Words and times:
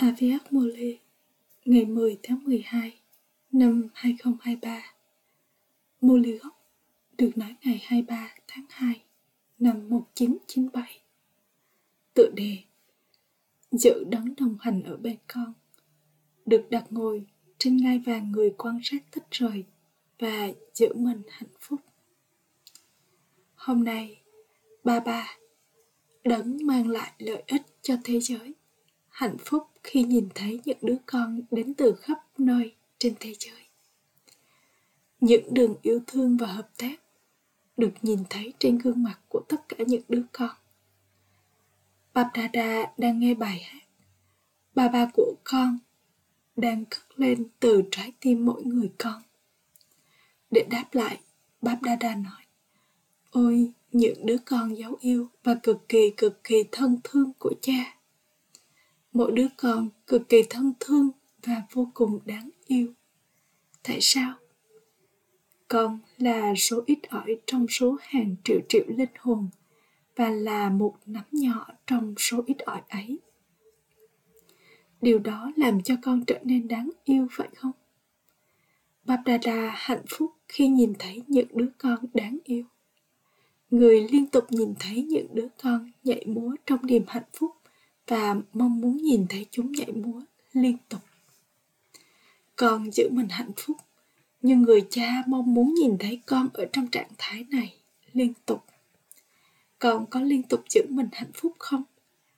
Aviak 0.00 0.52
Mole 0.52 0.98
ngày 1.64 1.84
10 1.84 2.18
tháng 2.22 2.44
12 2.44 3.00
năm 3.52 3.88
2023 3.94 4.94
Mole 6.00 6.30
gốc 6.30 6.66
được 7.18 7.30
nói 7.36 7.54
ngày 7.64 7.80
23 7.82 8.34
tháng 8.46 8.64
2 8.70 9.02
năm 9.58 9.88
1997 9.88 11.00
Tựa 12.14 12.30
đề 12.34 12.56
Giữ 13.70 14.04
đấng 14.04 14.34
đồng 14.34 14.56
hành 14.60 14.82
ở 14.82 14.96
bên 14.96 15.16
con 15.26 15.52
Được 16.46 16.66
đặt 16.70 16.84
ngồi 16.90 17.26
trên 17.58 17.76
ngai 17.76 17.98
vàng 17.98 18.32
người 18.32 18.54
quan 18.58 18.80
sát 18.82 19.02
tích 19.10 19.26
rời 19.30 19.64
và 20.18 20.48
giữ 20.74 20.94
mình 20.94 21.22
hạnh 21.28 21.50
phúc. 21.60 21.80
Hôm 23.54 23.84
nay, 23.84 24.20
ba 24.84 25.00
ba 25.00 25.36
đấng 26.24 26.66
mang 26.66 26.88
lại 26.88 27.12
lợi 27.18 27.42
ích 27.46 27.62
cho 27.82 27.96
thế 28.04 28.20
giới 28.20 28.54
hạnh 29.08 29.36
phúc 29.44 29.69
khi 29.82 30.02
nhìn 30.02 30.28
thấy 30.34 30.60
những 30.64 30.78
đứa 30.82 30.96
con 31.06 31.40
đến 31.50 31.74
từ 31.74 31.94
khắp 31.94 32.18
nơi 32.38 32.74
trên 32.98 33.14
thế 33.20 33.34
giới. 33.38 33.62
Những 35.20 35.54
đường 35.54 35.76
yêu 35.82 36.00
thương 36.06 36.36
và 36.36 36.46
hợp 36.46 36.68
tác 36.78 37.00
được 37.76 37.92
nhìn 38.02 38.18
thấy 38.30 38.52
trên 38.58 38.78
gương 38.78 39.02
mặt 39.02 39.18
của 39.28 39.40
tất 39.48 39.68
cả 39.68 39.76
những 39.86 40.02
đứa 40.08 40.22
con. 40.32 40.50
Babdada 42.14 42.92
đang 42.98 43.20
nghe 43.20 43.34
bài 43.34 43.60
hát. 43.60 43.82
Ba 44.74 44.88
ba 44.88 45.10
của 45.14 45.34
con 45.44 45.78
đang 46.56 46.84
cất 46.84 47.02
lên 47.16 47.46
từ 47.60 47.82
trái 47.90 48.12
tim 48.20 48.46
mỗi 48.46 48.62
người 48.62 48.92
con. 48.98 49.22
Để 50.50 50.66
đáp 50.70 50.84
lại, 50.92 51.20
Babdada 51.62 52.14
nói 52.14 52.42
Ôi, 53.30 53.72
những 53.92 54.26
đứa 54.26 54.36
con 54.44 54.76
dấu 54.76 54.96
yêu 55.00 55.28
và 55.44 55.54
cực 55.62 55.88
kỳ 55.88 56.10
cực 56.16 56.44
kỳ 56.44 56.64
thân 56.72 56.98
thương 57.04 57.32
của 57.38 57.54
cha 57.62 57.99
mỗi 59.12 59.32
đứa 59.32 59.46
con 59.56 59.88
cực 60.06 60.28
kỳ 60.28 60.42
thân 60.50 60.72
thương 60.80 61.10
và 61.42 61.62
vô 61.72 61.90
cùng 61.94 62.18
đáng 62.24 62.50
yêu. 62.66 62.92
Tại 63.82 63.98
sao? 64.00 64.34
Con 65.68 65.98
là 66.18 66.54
số 66.56 66.82
ít 66.86 66.98
ỏi 67.08 67.36
trong 67.46 67.66
số 67.68 67.96
hàng 68.00 68.36
triệu 68.44 68.60
triệu 68.68 68.84
linh 68.88 69.10
hồn 69.18 69.48
và 70.16 70.30
là 70.30 70.70
một 70.70 70.94
nắm 71.06 71.24
nhỏ 71.32 71.66
trong 71.86 72.14
số 72.18 72.44
ít 72.46 72.58
ỏi 72.58 72.80
ấy. 72.88 73.18
Điều 75.00 75.18
đó 75.18 75.52
làm 75.56 75.82
cho 75.82 75.94
con 76.02 76.24
trở 76.24 76.38
nên 76.42 76.68
đáng 76.68 76.90
yêu 77.04 77.26
phải 77.30 77.48
không? 77.56 77.72
Babdada 79.04 79.72
hạnh 79.74 80.04
phúc 80.08 80.30
khi 80.48 80.68
nhìn 80.68 80.92
thấy 80.98 81.22
những 81.26 81.48
đứa 81.54 81.68
con 81.78 81.98
đáng 82.14 82.38
yêu. 82.44 82.64
Người 83.70 84.08
liên 84.12 84.26
tục 84.26 84.44
nhìn 84.50 84.74
thấy 84.78 85.02
những 85.02 85.26
đứa 85.34 85.48
con 85.62 85.90
nhảy 86.04 86.24
múa 86.26 86.56
trong 86.66 86.86
niềm 86.86 87.02
hạnh 87.06 87.28
phúc 87.32 87.50
và 88.10 88.36
mong 88.52 88.80
muốn 88.80 88.96
nhìn 88.96 89.26
thấy 89.28 89.46
chúng 89.50 89.72
nhảy 89.72 89.92
múa 89.92 90.20
liên 90.52 90.76
tục. 90.88 91.00
Con 92.56 92.90
giữ 92.92 93.08
mình 93.10 93.28
hạnh 93.28 93.50
phúc, 93.56 93.76
nhưng 94.42 94.62
người 94.62 94.86
cha 94.90 95.22
mong 95.26 95.54
muốn 95.54 95.74
nhìn 95.74 95.96
thấy 95.98 96.20
con 96.26 96.48
ở 96.54 96.66
trong 96.72 96.86
trạng 96.86 97.10
thái 97.18 97.46
này 97.50 97.74
liên 98.12 98.32
tục. 98.46 98.64
Con 99.78 100.06
có 100.10 100.20
liên 100.20 100.42
tục 100.42 100.64
giữ 100.70 100.86
mình 100.88 101.08
hạnh 101.12 101.30
phúc 101.34 101.52
không? 101.58 101.82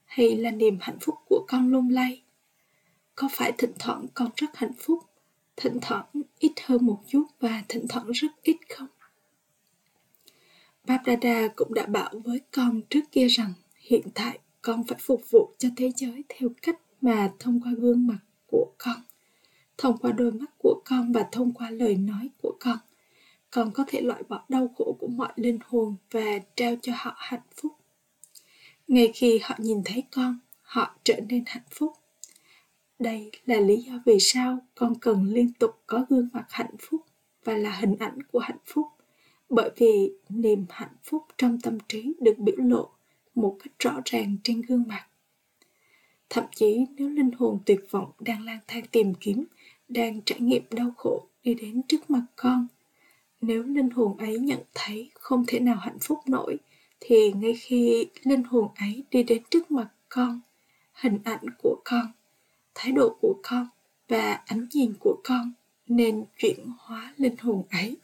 Hay 0.05 0.37
là 0.37 0.51
niềm 0.51 0.79
hạnh 0.81 0.99
phúc 1.01 1.15
của 1.29 1.45
con 1.49 1.73
lung 1.73 1.91
lay? 1.91 2.23
Có 3.15 3.29
phải 3.33 3.53
thỉnh 3.59 3.73
thoảng 3.79 4.07
con 4.15 4.31
rất 4.37 4.57
hạnh 4.57 4.75
phúc, 4.79 4.99
thỉnh 5.57 5.79
thoảng 5.83 6.07
ít 6.39 6.53
hơn 6.65 6.87
một 6.87 7.03
chút 7.09 7.25
và 7.41 7.63
thỉnh 7.69 7.87
thoảng 7.89 8.11
rất 8.13 8.43
ít 8.43 8.57
không? 8.77 8.89
Babdada 10.85 11.49
cũng 11.57 11.75
đã 11.75 11.87
bảo 11.87 12.15
với 12.25 12.41
con 12.51 12.81
trước 12.91 13.03
kia 13.13 13.27
rằng 13.27 13.53
hiện 13.77 14.03
tại 14.15 14.39
con 14.63 14.85
phải 14.85 14.99
phục 15.01 15.31
vụ 15.31 15.55
cho 15.59 15.69
thế 15.77 15.91
giới 15.97 16.25
theo 16.29 16.49
cách 16.63 16.81
mà 17.01 17.33
thông 17.39 17.61
qua 17.63 17.73
gương 17.79 18.07
mặt 18.07 18.19
của 18.47 18.73
con, 18.79 18.97
thông 19.79 19.99
qua 19.99 20.13
đôi 20.13 20.33
mắt 20.33 20.51
của 20.59 20.81
con 20.85 21.13
và 21.13 21.29
thông 21.33 21.53
qua 21.53 21.71
lời 21.71 21.97
nói 21.97 22.29
của 22.43 22.57
con. 22.61 22.79
Con 23.51 23.71
có 23.75 23.85
thể 23.89 24.01
loại 24.01 24.23
bỏ 24.29 24.45
đau 24.49 24.69
khổ 24.79 24.97
của 25.01 25.07
mọi 25.09 25.33
linh 25.37 25.59
hồn 25.67 25.97
và 26.11 26.39
trao 26.57 26.75
cho 26.83 26.93
họ 26.97 27.15
hạnh 27.17 27.41
phúc. 27.57 27.73
Ngay 28.89 29.13
khi 29.15 29.39
họ 29.43 29.55
nhìn 29.59 29.83
thấy 29.85 30.03
con, 30.13 30.39
họ 30.63 30.97
trở 31.05 31.21
nên 31.29 31.45
hạnh 31.47 31.63
phúc. 31.71 31.93
Đây 32.99 33.31
là 33.47 33.61
lý 33.61 33.77
do 33.77 33.93
vì 34.07 34.17
sao 34.21 34.59
con 34.75 34.95
cần 35.01 35.25
liên 35.25 35.53
tục 35.53 35.71
có 35.87 36.07
gương 36.09 36.29
mặt 36.33 36.47
hạnh 36.51 36.75
phúc 36.79 37.01
và 37.45 37.57
là 37.57 37.71
hình 37.71 37.97
ảnh 37.99 38.19
của 38.33 38.39
hạnh 38.39 38.59
phúc, 38.67 38.87
bởi 39.49 39.71
vì 39.77 40.13
niềm 40.29 40.67
hạnh 40.71 40.97
phúc 41.03 41.27
trong 41.39 41.61
tâm 41.61 41.79
trí 41.89 42.15
được 42.21 42.39
biểu 42.39 42.57
lộ 42.57 42.91
một 43.35 43.57
cách 43.65 43.73
rõ 43.79 44.01
ràng 44.05 44.37
trên 44.45 44.61
gương 44.61 44.85
mặt. 44.89 45.07
Thậm 46.31 46.45
chí 46.55 46.87
nếu 46.97 47.09
linh 47.09 47.31
hồn 47.39 47.59
tuyệt 47.67 47.81
vọng 47.91 48.11
đang 48.21 48.45
lang 48.45 48.61
thang 48.67 48.85
tìm 48.91 49.15
kiếm, 49.15 49.45
đang 49.89 50.21
trải 50.23 50.41
nghiệm 50.41 50.63
đau 50.71 50.93
khổ 50.97 51.27
đi 51.43 51.55
đến 51.55 51.83
trước 51.89 52.11
mặt 52.11 52.23
con, 52.37 52.67
nếu 53.41 53.63
linh 53.63 53.91
hồn 53.91 54.17
ấy 54.17 54.39
nhận 54.39 54.61
thấy 54.75 55.11
không 55.15 55.45
thể 55.47 55.61
nào 55.61 55.77
hạnh 55.77 55.99
phúc 56.01 56.19
nổi, 56.27 56.59
thì 57.01 57.33
ngay 57.33 57.55
khi 57.55 58.07
linh 58.23 58.43
hồn 58.43 58.69
ấy 58.77 59.05
đi 59.11 59.23
đến 59.23 59.43
trước 59.51 59.71
mặt 59.71 59.89
con, 60.09 60.41
hình 60.93 61.19
ảnh 61.25 61.45
của 61.63 61.77
con, 61.85 62.13
thái 62.75 62.93
độ 62.93 63.17
của 63.21 63.41
con 63.43 63.69
và 64.09 64.43
ánh 64.47 64.67
nhìn 64.73 64.93
của 65.01 65.17
con 65.25 65.53
nên 65.87 66.25
chuyển 66.39 66.59
hóa 66.79 67.15
linh 67.17 67.37
hồn 67.37 67.63
ấy. 67.71 67.97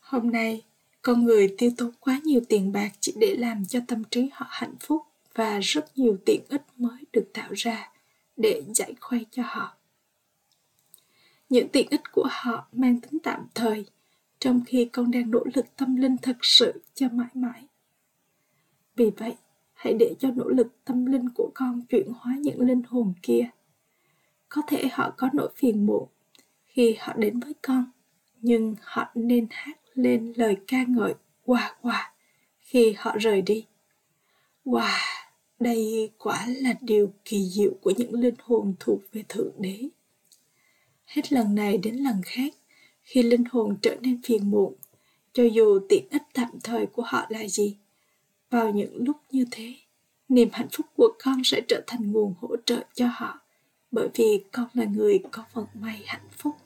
Hôm 0.00 0.30
nay 0.30 0.62
con 1.02 1.24
người 1.24 1.54
tiêu 1.58 1.70
tốn 1.76 1.90
quá 2.00 2.20
nhiều 2.24 2.40
tiền 2.48 2.72
bạc 2.72 2.92
chỉ 3.00 3.14
để 3.16 3.34
làm 3.38 3.64
cho 3.64 3.80
tâm 3.88 4.02
trí 4.04 4.28
họ 4.32 4.46
hạnh 4.50 4.74
phúc 4.80 5.02
và 5.34 5.58
rất 5.62 5.98
nhiều 5.98 6.18
tiện 6.26 6.40
ích 6.48 6.62
mới 6.76 7.04
được 7.12 7.30
tạo 7.34 7.52
ra 7.52 7.92
để 8.36 8.62
giải 8.74 8.94
khuây 9.00 9.26
cho 9.30 9.42
họ. 9.46 9.76
Những 11.48 11.68
tiện 11.68 11.86
ích 11.90 12.12
của 12.12 12.28
họ 12.30 12.68
mang 12.72 13.00
tính 13.00 13.20
tạm 13.22 13.46
thời, 13.54 13.86
trong 14.38 14.60
khi 14.66 14.84
con 14.84 15.10
đang 15.10 15.30
nỗ 15.30 15.44
lực 15.54 15.66
tâm 15.76 15.96
linh 15.96 16.16
thật 16.22 16.36
sự 16.42 16.82
cho 16.94 17.08
mãi 17.12 17.28
mãi. 17.34 17.66
Vì 18.96 19.10
vậy, 19.10 19.36
hãy 19.72 19.94
để 19.98 20.14
cho 20.18 20.30
nỗ 20.30 20.48
lực 20.48 20.84
tâm 20.84 21.06
linh 21.06 21.28
của 21.34 21.50
con 21.54 21.82
chuyển 21.88 22.12
hóa 22.16 22.36
những 22.40 22.60
linh 22.60 22.82
hồn 22.88 23.12
kia. 23.22 23.48
Có 24.48 24.62
thể 24.66 24.88
họ 24.92 25.14
có 25.16 25.28
nỗi 25.32 25.50
phiền 25.56 25.86
muộn 25.86 26.08
khi 26.64 26.96
họ 26.98 27.12
đến 27.16 27.40
với 27.40 27.54
con, 27.62 27.84
nhưng 28.40 28.74
họ 28.80 29.10
nên 29.14 29.46
hát 29.50 29.81
lên 29.94 30.32
lời 30.36 30.56
ca 30.66 30.84
ngợi 30.88 31.14
hòa 31.46 31.76
hòa 31.80 32.12
khi 32.60 32.94
họ 32.98 33.16
rời 33.18 33.42
đi. 33.42 33.66
Wow, 34.64 34.98
đây 35.60 36.10
quả 36.18 36.46
là 36.46 36.74
điều 36.80 37.12
kỳ 37.24 37.48
diệu 37.48 37.72
của 37.82 37.92
những 37.96 38.14
linh 38.14 38.34
hồn 38.42 38.74
thuộc 38.80 39.00
về 39.12 39.22
Thượng 39.28 39.52
Đế. 39.58 39.88
Hết 41.06 41.32
lần 41.32 41.54
này 41.54 41.78
đến 41.78 41.96
lần 41.96 42.22
khác, 42.24 42.54
khi 43.02 43.22
linh 43.22 43.44
hồn 43.50 43.76
trở 43.82 43.96
nên 44.00 44.22
phiền 44.22 44.50
muộn, 44.50 44.74
cho 45.32 45.44
dù 45.44 45.80
tiện 45.88 46.04
ích 46.10 46.22
tạm 46.32 46.50
thời 46.62 46.86
của 46.86 47.02
họ 47.02 47.26
là 47.28 47.48
gì, 47.48 47.76
vào 48.50 48.70
những 48.70 49.04
lúc 49.04 49.16
như 49.30 49.44
thế, 49.50 49.74
niềm 50.28 50.48
hạnh 50.52 50.68
phúc 50.72 50.86
của 50.96 51.12
con 51.24 51.42
sẽ 51.44 51.60
trở 51.68 51.82
thành 51.86 52.12
nguồn 52.12 52.34
hỗ 52.40 52.56
trợ 52.64 52.84
cho 52.94 53.06
họ, 53.12 53.40
bởi 53.90 54.08
vì 54.14 54.44
con 54.52 54.66
là 54.74 54.84
người 54.84 55.20
có 55.32 55.44
vận 55.52 55.66
may 55.74 56.02
hạnh 56.06 56.28
phúc. 56.38 56.56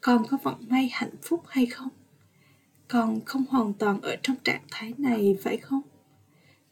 Con 0.00 0.24
có 0.30 0.38
vận 0.42 0.54
may 0.68 0.88
hạnh 0.92 1.14
phúc 1.22 1.42
hay 1.48 1.66
không? 1.66 1.88
Con 2.88 3.20
không 3.24 3.44
hoàn 3.50 3.72
toàn 3.72 4.00
ở 4.00 4.16
trong 4.22 4.36
trạng 4.44 4.62
thái 4.70 4.92
này, 4.98 5.36
phải 5.42 5.56
không? 5.56 5.82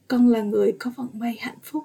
Con 0.08 0.28
là 0.28 0.42
người 0.42 0.72
có 0.78 0.92
vận 0.96 1.08
may 1.12 1.36
hạnh 1.40 1.58
phúc. 1.62 1.84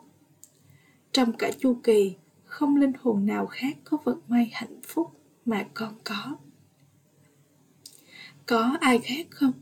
Trong 1.11 1.33
cả 1.33 1.51
chu 1.59 1.77
kỳ, 1.83 2.15
không 2.45 2.75
linh 2.75 2.91
hồn 3.01 3.25
nào 3.25 3.47
khác 3.47 3.77
có 3.83 3.97
vận 4.03 4.19
may 4.27 4.49
hạnh 4.53 4.81
phúc 4.87 5.11
mà 5.45 5.67
con 5.73 5.93
có. 6.03 6.37
Có 8.45 8.77
ai 8.79 8.99
khác 8.99 9.27
không? 9.29 9.53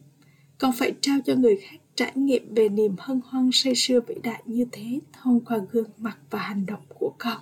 Con 0.58 0.72
phải 0.74 0.94
trao 1.02 1.18
cho 1.26 1.36
người 1.36 1.58
khác 1.62 1.78
trải 1.96 2.12
nghiệm 2.16 2.54
về 2.54 2.70
niềm 2.70 2.96
hân 3.00 3.22
hoan 3.26 3.50
say 3.54 3.76
sưa 3.76 4.02
vĩ 4.02 4.16
đại 4.24 4.42
như 4.46 4.66
thế 4.72 5.00
thông 5.14 5.46
qua 5.46 5.58
gương 5.72 5.90
mặt 5.98 6.18
và 6.30 6.40
hành 6.40 6.66
động 6.66 6.82
của 7.00 7.14
con. 7.18 7.38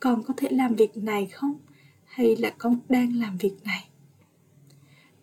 Con 0.00 0.22
có 0.22 0.34
thể 0.36 0.48
làm 0.50 0.74
việc 0.74 0.96
này 0.96 1.26
không? 1.26 1.54
Hay 2.04 2.36
là 2.36 2.50
con 2.58 2.78
đang 2.88 3.16
làm 3.16 3.38
việc 3.38 3.54
này? 3.64 3.88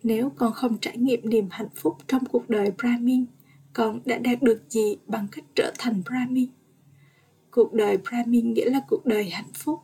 Nếu 0.04 0.32
con 0.36 0.54
không 0.54 0.78
trải 0.78 0.98
nghiệm 0.98 1.30
niềm 1.30 1.48
hạnh 1.52 1.70
phúc 1.76 1.98
trong 2.08 2.26
cuộc 2.26 2.50
đời 2.50 2.72
Brahmin, 2.78 3.26
con 3.74 4.00
đã 4.06 4.18
đạt 4.18 4.42
được 4.42 4.64
gì 4.70 4.98
bằng 5.08 5.28
cách 5.32 5.46
trở 5.56 5.74
thành 5.80 6.02
Brahmin? 6.06 6.50
Cuộc 7.52 7.74
đời 7.74 7.98
Brahmin 7.98 8.54
nghĩa 8.54 8.70
là 8.70 8.82
cuộc 8.88 9.06
đời 9.06 9.30
hạnh 9.30 9.54
phúc. 9.54 9.80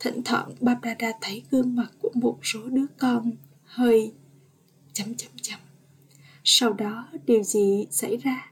Thỉnh 0.00 0.22
thoảng 0.24 0.50
babrada 0.60 1.12
thấy 1.20 1.42
gương 1.50 1.76
mặt 1.76 1.92
của 2.02 2.10
một 2.14 2.38
số 2.42 2.60
đứa 2.68 2.86
con 2.98 3.30
hơi 3.64 4.12
chấm 4.92 5.14
chấm 5.14 5.30
chấm. 5.42 5.58
Sau 6.44 6.72
đó 6.72 7.08
điều 7.26 7.42
gì 7.42 7.86
xảy 7.90 8.16
ra? 8.16 8.50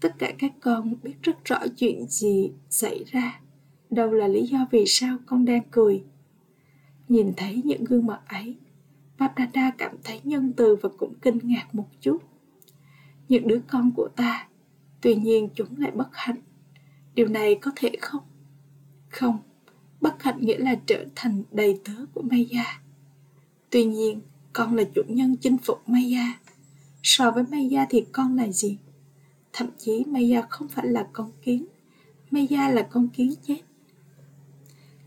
Tất 0.00 0.14
cả 0.18 0.32
các 0.38 0.52
con 0.60 0.94
biết 1.02 1.14
rất 1.22 1.44
rõ 1.44 1.58
chuyện 1.76 2.06
gì 2.08 2.50
xảy 2.70 3.04
ra. 3.06 3.40
Đâu 3.90 4.12
là 4.12 4.28
lý 4.28 4.46
do 4.46 4.66
vì 4.70 4.84
sao 4.86 5.16
con 5.26 5.44
đang 5.44 5.62
cười. 5.70 6.04
Nhìn 7.08 7.32
thấy 7.36 7.62
những 7.64 7.84
gương 7.84 8.06
mặt 8.06 8.20
ấy, 8.26 8.56
Patada 9.20 9.70
cảm 9.78 9.96
thấy 10.04 10.20
nhân 10.24 10.52
từ 10.56 10.76
và 10.76 10.88
cũng 10.98 11.14
kinh 11.22 11.38
ngạc 11.42 11.74
một 11.74 11.88
chút. 12.00 12.18
Những 13.28 13.48
đứa 13.48 13.60
con 13.68 13.92
của 13.96 14.08
ta, 14.16 14.48
tuy 15.00 15.14
nhiên 15.14 15.48
chúng 15.54 15.80
lại 15.80 15.90
bất 15.90 16.08
hạnh. 16.12 16.42
điều 17.14 17.28
này 17.28 17.54
có 17.54 17.70
thể 17.76 17.90
không? 18.00 18.22
Không 19.08 19.38
bất 20.00 20.22
hạnh 20.22 20.40
nghĩa 20.40 20.58
là 20.58 20.74
trở 20.86 21.04
thành 21.14 21.42
đầy 21.50 21.80
tớ 21.84 21.92
của 22.14 22.22
maya. 22.22 22.80
Tuy 23.70 23.84
nhiên 23.84 24.20
con 24.52 24.76
là 24.76 24.84
chủ 24.94 25.02
nhân 25.08 25.36
chinh 25.40 25.58
phục 25.58 25.88
maya. 25.88 26.40
So 27.02 27.30
với 27.30 27.44
maya 27.50 27.86
thì 27.90 28.04
con 28.12 28.36
là 28.36 28.48
gì? 28.48 28.78
Thậm 29.52 29.68
chí 29.78 30.04
maya 30.06 30.42
không 30.48 30.68
phải 30.68 30.86
là 30.86 31.06
con 31.12 31.32
kiến. 31.42 31.66
Maya 32.30 32.70
là 32.70 32.82
con 32.82 33.08
kiến 33.08 33.34
chết. 33.42 33.60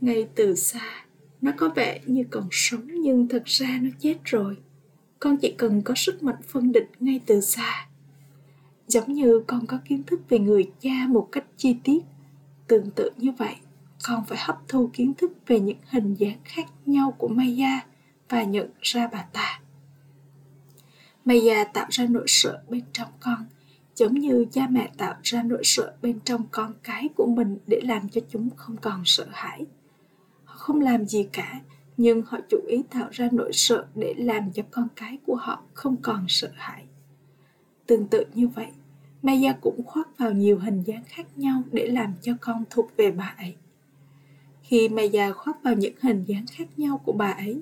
Ngay 0.02 0.28
từ 0.36 0.56
xa 0.56 1.06
nó 1.44 1.52
có 1.58 1.70
vẻ 1.70 2.00
như 2.06 2.24
còn 2.30 2.48
sống 2.52 2.88
nhưng 2.88 3.28
thật 3.28 3.44
ra 3.46 3.80
nó 3.82 3.90
chết 4.00 4.18
rồi. 4.24 4.58
Con 5.20 5.38
chỉ 5.38 5.56
cần 5.58 5.82
có 5.82 5.94
sức 5.96 6.24
mạnh 6.24 6.42
phân 6.48 6.72
định 6.72 6.88
ngay 7.00 7.22
từ 7.26 7.42
xa. 7.42 7.88
Giống 8.88 9.14
như 9.14 9.44
con 9.48 9.68
có 9.68 9.80
kiến 9.86 10.04
thức 10.04 10.22
về 10.30 10.40
người 10.40 10.72
cha 10.80 11.08
một 11.10 11.30
cách 11.32 11.46
chi 11.58 11.76
tiết. 11.84 12.00
Tương 12.68 12.92
tự 12.92 13.10
như 13.18 13.32
vậy, 13.32 13.56
con 14.08 14.26
phải 14.26 14.38
hấp 14.42 14.58
thu 14.68 14.90
kiến 14.94 15.14
thức 15.14 15.32
về 15.48 15.60
những 15.60 15.78
hình 15.90 16.14
dáng 16.14 16.38
khác 16.44 16.66
nhau 16.86 17.16
của 17.18 17.28
maya 17.28 17.86
và 18.30 18.44
nhận 18.44 18.70
ra 18.82 19.08
bà 19.12 19.26
ta. 19.34 19.62
Maya 21.26 21.64
tạo 21.64 21.88
ra 21.90 22.06
nỗi 22.10 22.26
sợ 22.28 22.64
bên 22.70 22.84
trong 22.94 23.10
con, 23.20 23.46
giống 23.96 24.14
như 24.14 24.46
cha 24.52 24.68
mẹ 24.68 24.92
tạo 24.98 25.16
ra 25.24 25.44
nỗi 25.44 25.62
sợ 25.64 25.94
bên 26.02 26.20
trong 26.26 26.44
con 26.52 26.74
cái 26.84 27.10
của 27.16 27.26
mình 27.26 27.58
để 27.68 27.82
làm 27.84 28.10
cho 28.10 28.22
chúng 28.30 28.50
không 28.56 28.78
còn 28.78 29.02
sợ 29.06 29.26
hãi 29.32 29.66
không 30.64 30.82
làm 30.82 31.06
gì 31.06 31.28
cả, 31.34 31.62
nhưng 31.98 32.22
họ 32.28 32.38
chủ 32.50 32.58
ý 32.68 32.84
tạo 32.90 33.08
ra 33.12 33.30
nỗi 33.32 33.52
sợ 33.54 33.86
để 33.96 34.14
làm 34.18 34.52
cho 34.52 34.64
con 34.72 34.88
cái 34.96 35.18
của 35.26 35.36
họ 35.36 35.64
không 35.74 35.96
còn 36.02 36.26
sợ 36.28 36.50
hãi. 36.56 36.84
Tương 37.86 38.08
tự 38.08 38.26
như 38.34 38.48
vậy, 38.48 38.68
maya 39.22 39.54
cũng 39.62 39.84
khoác 39.86 40.18
vào 40.18 40.32
nhiều 40.32 40.60
hình 40.60 40.84
dáng 40.84 41.04
khác 41.08 41.28
nhau 41.36 41.64
để 41.72 41.88
làm 41.88 42.14
cho 42.22 42.34
con 42.42 42.64
thuộc 42.70 42.92
về 42.98 43.12
bà 43.12 43.36
ấy. 43.38 43.56
Khi 44.62 44.90
maya 44.90 45.32
khoác 45.32 45.64
vào 45.64 45.74
những 45.74 45.96
hình 46.02 46.24
dáng 46.28 46.46
khác 46.52 46.68
nhau 46.78 47.02
của 47.06 47.14
bà 47.14 47.32
ấy, 47.32 47.62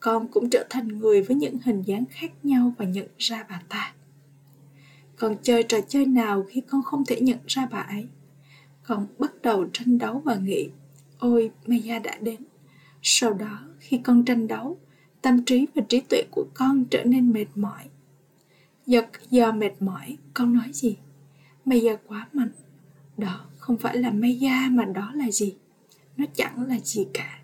con 0.00 0.28
cũng 0.28 0.50
trở 0.50 0.66
thành 0.70 0.88
người 0.88 1.22
với 1.22 1.36
những 1.36 1.58
hình 1.64 1.82
dáng 1.82 2.04
khác 2.10 2.32
nhau 2.42 2.72
và 2.78 2.84
nhận 2.84 3.08
ra 3.18 3.46
bà 3.48 3.62
ta. 3.68 3.94
Còn 5.16 5.36
chơi 5.42 5.62
trò 5.62 5.78
chơi 5.88 6.06
nào 6.06 6.46
khi 6.48 6.60
con 6.60 6.82
không 6.82 7.04
thể 7.04 7.20
nhận 7.20 7.38
ra 7.46 7.68
bà 7.70 7.78
ấy? 7.78 8.06
Con 8.82 9.06
bắt 9.18 9.32
đầu 9.42 9.66
tranh 9.72 9.98
đấu 9.98 10.22
và 10.24 10.36
nghĩ 10.36 10.68
ôi 11.18 11.50
maya 11.66 11.98
đã 11.98 12.18
đến. 12.20 12.40
Sau 13.02 13.32
đó 13.32 13.60
khi 13.78 14.00
con 14.04 14.24
tranh 14.24 14.48
đấu 14.48 14.78
tâm 15.22 15.44
trí 15.44 15.66
và 15.74 15.82
trí 15.88 16.00
tuệ 16.00 16.22
của 16.30 16.46
con 16.54 16.84
trở 16.84 17.04
nên 17.04 17.32
mệt 17.32 17.46
mỏi. 17.54 17.84
Do, 18.86 19.00
do 19.30 19.52
mệt 19.52 19.82
mỏi 19.82 20.16
con 20.34 20.54
nói 20.54 20.70
gì? 20.72 20.96
Maya 21.64 21.96
quá 22.06 22.28
mạnh. 22.32 22.52
Đó 23.16 23.44
không 23.58 23.76
phải 23.76 23.96
là 23.96 24.10
maya 24.10 24.68
mà 24.70 24.84
đó 24.84 25.12
là 25.14 25.30
gì? 25.30 25.54
Nó 26.16 26.24
chẳng 26.34 26.66
là 26.66 26.78
gì 26.78 27.06
cả. 27.14 27.38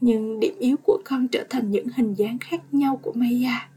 Nhưng 0.00 0.40
điểm 0.40 0.54
yếu 0.58 0.76
của 0.76 0.98
con 1.04 1.28
trở 1.28 1.46
thành 1.50 1.70
những 1.70 1.86
hình 1.96 2.14
dáng 2.14 2.38
khác 2.38 2.62
nhau 2.72 2.96
của 3.02 3.12
maya 3.12 3.68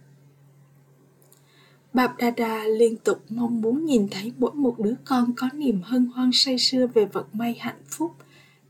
Bạp 1.93 2.17
Đà 2.17 2.31
Đà 2.31 2.63
liên 2.63 2.97
tục 2.97 3.23
mong 3.29 3.61
muốn 3.61 3.85
nhìn 3.85 4.07
thấy 4.11 4.33
mỗi 4.37 4.51
một 4.53 4.79
đứa 4.79 4.95
con 5.05 5.33
có 5.37 5.49
niềm 5.53 5.81
hân 5.83 6.05
hoan 6.05 6.29
say 6.33 6.57
sưa 6.57 6.87
về 6.87 7.05
vật 7.05 7.35
may 7.35 7.55
hạnh 7.59 7.81
phúc, 7.89 8.15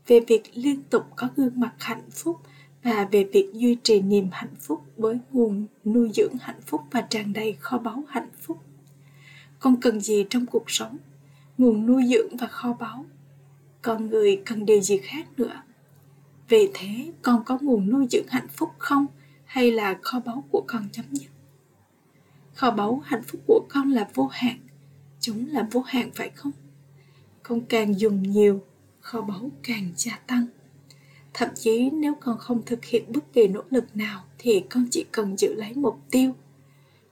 về 0.06 0.20
việc 0.28 0.42
liên 0.54 0.82
tục 0.82 1.04
có 1.16 1.28
gương 1.36 1.60
mặt 1.60 1.74
hạnh 1.78 2.10
phúc 2.10 2.40
và 2.82 3.08
về 3.12 3.24
việc 3.32 3.50
duy 3.52 3.76
trì 3.82 4.00
niềm 4.00 4.28
hạnh 4.32 4.54
phúc 4.60 4.82
với 4.96 5.18
nguồn 5.32 5.66
nuôi 5.84 6.10
dưỡng 6.14 6.36
hạnh 6.40 6.60
phúc 6.66 6.82
và 6.90 7.00
tràn 7.00 7.32
đầy 7.32 7.56
kho 7.60 7.78
báu 7.78 8.04
hạnh 8.08 8.30
phúc. 8.42 8.58
Con 9.60 9.80
cần 9.80 10.00
gì 10.00 10.26
trong 10.30 10.46
cuộc 10.46 10.70
sống? 10.70 10.96
Nguồn 11.58 11.86
nuôi 11.86 12.02
dưỡng 12.08 12.36
và 12.36 12.46
kho 12.46 12.72
báu. 12.72 13.04
Con 13.82 14.10
người 14.10 14.42
cần 14.46 14.66
điều 14.66 14.80
gì 14.80 14.98
khác 14.98 15.26
nữa? 15.36 15.62
Vì 16.48 16.70
thế, 16.74 17.12
con 17.22 17.44
có 17.44 17.58
nguồn 17.60 17.90
nuôi 17.90 18.06
dưỡng 18.10 18.26
hạnh 18.28 18.48
phúc 18.48 18.70
không? 18.78 19.06
Hay 19.44 19.70
là 19.70 19.98
kho 20.02 20.20
báu 20.20 20.44
của 20.50 20.64
con 20.66 20.88
chấm 20.92 21.04
dứt? 21.10 21.32
kho 22.54 22.70
báu 22.70 23.02
hạnh 23.04 23.22
phúc 23.22 23.40
của 23.46 23.66
con 23.68 23.90
là 23.90 24.08
vô 24.14 24.26
hạn 24.26 24.56
chúng 25.20 25.46
là 25.48 25.68
vô 25.70 25.80
hạn 25.80 26.10
phải 26.14 26.30
không 26.30 26.52
con 27.42 27.60
càng 27.60 28.00
dùng 28.00 28.22
nhiều 28.22 28.62
kho 29.02 29.20
báu 29.20 29.50
càng 29.62 29.92
gia 29.96 30.18
tăng. 30.26 30.46
Thậm 31.34 31.48
chí 31.54 31.90
nếu 31.90 32.14
con 32.20 32.38
không 32.38 32.62
thực 32.66 32.84
hiện 32.84 33.04
bất 33.08 33.32
kỳ 33.32 33.46
nỗ 33.48 33.62
lực 33.70 33.96
nào 33.96 34.24
thì 34.38 34.60
con 34.70 34.86
chỉ 34.90 35.04
cần 35.12 35.38
giữ 35.38 35.54
lấy 35.54 35.72
mục 35.74 36.00
tiêu. 36.10 36.32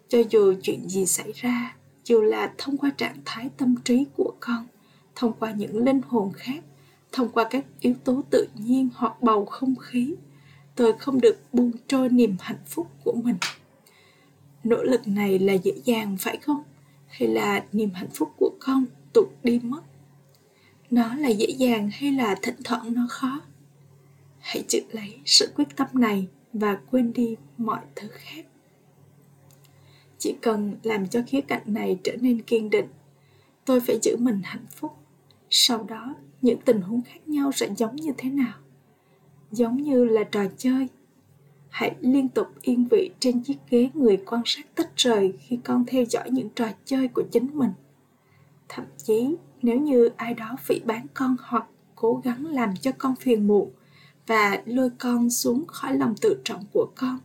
Cho 0.09 0.19
dù 0.31 0.55
chuyện 0.63 0.89
gì 0.89 1.07
xảy 1.07 1.33
ra, 1.33 1.77
dù 2.05 2.21
là 2.23 2.53
thông 2.59 2.77
qua 2.77 2.91
trạng 2.91 3.17
thái 3.25 3.51
tâm 3.57 3.75
trí 3.85 4.07
của 4.17 4.33
con, 4.41 4.67
thông 5.15 5.33
qua 5.33 5.53
những 5.53 5.85
linh 5.85 6.01
hồn 6.09 6.33
khác, 6.37 6.65
thông 7.13 7.29
qua 7.29 7.45
các 7.51 7.65
yếu 7.81 7.95
tố 8.05 8.23
tự 8.31 8.47
nhiên 8.55 8.89
hoặc 8.95 9.23
bầu 9.23 9.45
không 9.45 9.77
khí, 9.77 10.15
tôi 10.77 10.93
không 10.99 11.21
được 11.21 11.39
buông 11.53 11.73
trôi 11.87 12.09
niềm 12.09 12.37
hạnh 12.41 12.65
phúc 12.67 12.87
của 13.05 13.13
mình. 13.13 13.37
Nỗ 14.65 14.83
lực 14.83 15.09
này 15.09 15.39
là 15.39 15.53
dễ 15.53 15.73
dàng 15.85 16.17
phải 16.21 16.37
không? 16.37 16.63
Hay 17.09 17.29
là 17.29 17.65
niềm 17.73 17.91
hạnh 17.95 18.11
phúc 18.15 18.33
của 18.37 18.51
con 18.61 18.85
tụt 19.13 19.29
đi 19.43 19.61
mất? 19.63 19.81
Nó 20.91 21.15
là 21.15 21.29
dễ 21.29 21.47
dàng 21.47 21.91
hay 21.93 22.13
là 22.13 22.37
thỉnh 22.43 22.57
thoảng 22.65 22.95
nó 22.95 23.07
khó? 23.09 23.41
Hãy 24.39 24.65
giữ 24.69 24.81
lấy 24.93 25.21
sự 25.25 25.53
quyết 25.57 25.77
tâm 25.77 25.89
này 25.93 26.29
và 26.53 26.79
quên 26.91 27.13
đi 27.13 27.37
mọi 27.59 27.81
thứ 27.97 28.09
khác. 28.13 28.47
Chỉ 30.19 30.35
cần 30.43 30.77
làm 30.83 31.09
cho 31.09 31.23
khía 31.27 31.41
cạnh 31.41 31.63
này 31.67 31.99
trở 32.05 32.17
nên 32.21 32.43
kiên 32.43 32.71
định, 32.71 32.87
tôi 33.65 33.81
phải 33.81 33.99
giữ 34.03 34.17
mình 34.17 34.41
hạnh 34.45 34.67
phúc. 34.77 34.93
Sau 35.51 35.85
đó, 35.85 36.15
những 36.43 36.61
tình 36.61 36.81
huống 36.81 37.03
khác 37.03 37.29
nhau 37.29 37.53
sẽ 37.53 37.69
giống 37.77 37.97
như 37.97 38.13
thế 38.19 38.31
nào? 38.31 38.55
Giống 39.53 39.83
như 39.83 40.05
là 40.05 40.25
trò 40.25 40.45
chơi. 40.57 40.89
Hãy 41.69 41.95
liên 42.01 42.29
tục 42.29 42.47
yên 42.63 42.89
vị 42.91 43.11
trên 43.21 43.43
chiếc 43.43 43.57
ghế 43.71 43.91
người 43.95 44.17
quan 44.27 44.43
sát 44.45 44.75
tách 44.75 44.91
rời 44.97 45.33
khi 45.41 45.59
con 45.65 45.85
theo 45.87 46.05
dõi 46.05 46.31
những 46.31 46.49
trò 46.55 46.69
chơi 46.85 47.09
của 47.09 47.23
chính 47.33 47.47
mình. 47.55 47.71
Thậm 48.69 48.85
chí 48.97 49.35
nếu 49.63 49.81
như 49.81 50.11
ai 50.17 50.35
đó 50.35 50.57
phỉ 50.61 50.81
bán 50.81 51.07
con 51.15 51.37
hoặc 51.43 51.65
cố 51.95 52.21
gắng 52.25 52.47
làm 52.47 52.77
cho 52.77 52.93
con 52.99 53.17
phiền 53.17 53.47
muộn 53.47 53.71
và 54.27 54.63
lôi 54.67 54.91
con 54.99 55.31
xuống 55.31 55.67
khỏi 55.67 55.97
lòng 55.97 56.15
tự 56.21 56.41
trọng 56.45 56.65
của 56.73 56.87
con 56.97 57.19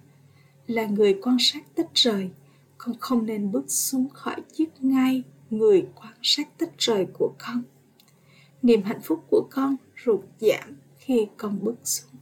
là 0.68 0.86
người 0.86 1.20
quan 1.22 1.38
sát 1.40 1.64
tách 1.76 1.94
rời 1.94 2.30
con 2.78 2.96
không 3.00 3.26
nên 3.26 3.52
bước 3.52 3.66
xuống 3.68 4.10
khỏi 4.10 4.42
chiếc 4.54 4.70
ngai 4.80 5.24
người 5.50 5.88
quan 5.96 6.14
sát 6.22 6.58
tách 6.58 6.78
rời 6.78 7.08
của 7.14 7.32
con 7.38 7.64
niềm 8.62 8.84
hạnh 8.84 9.02
phúc 9.04 9.24
của 9.30 9.48
con 9.52 9.76
rụt 10.06 10.22
giảm 10.40 10.78
khi 10.98 11.28
con 11.38 11.60
bước 11.62 11.76
xuống 11.84 12.16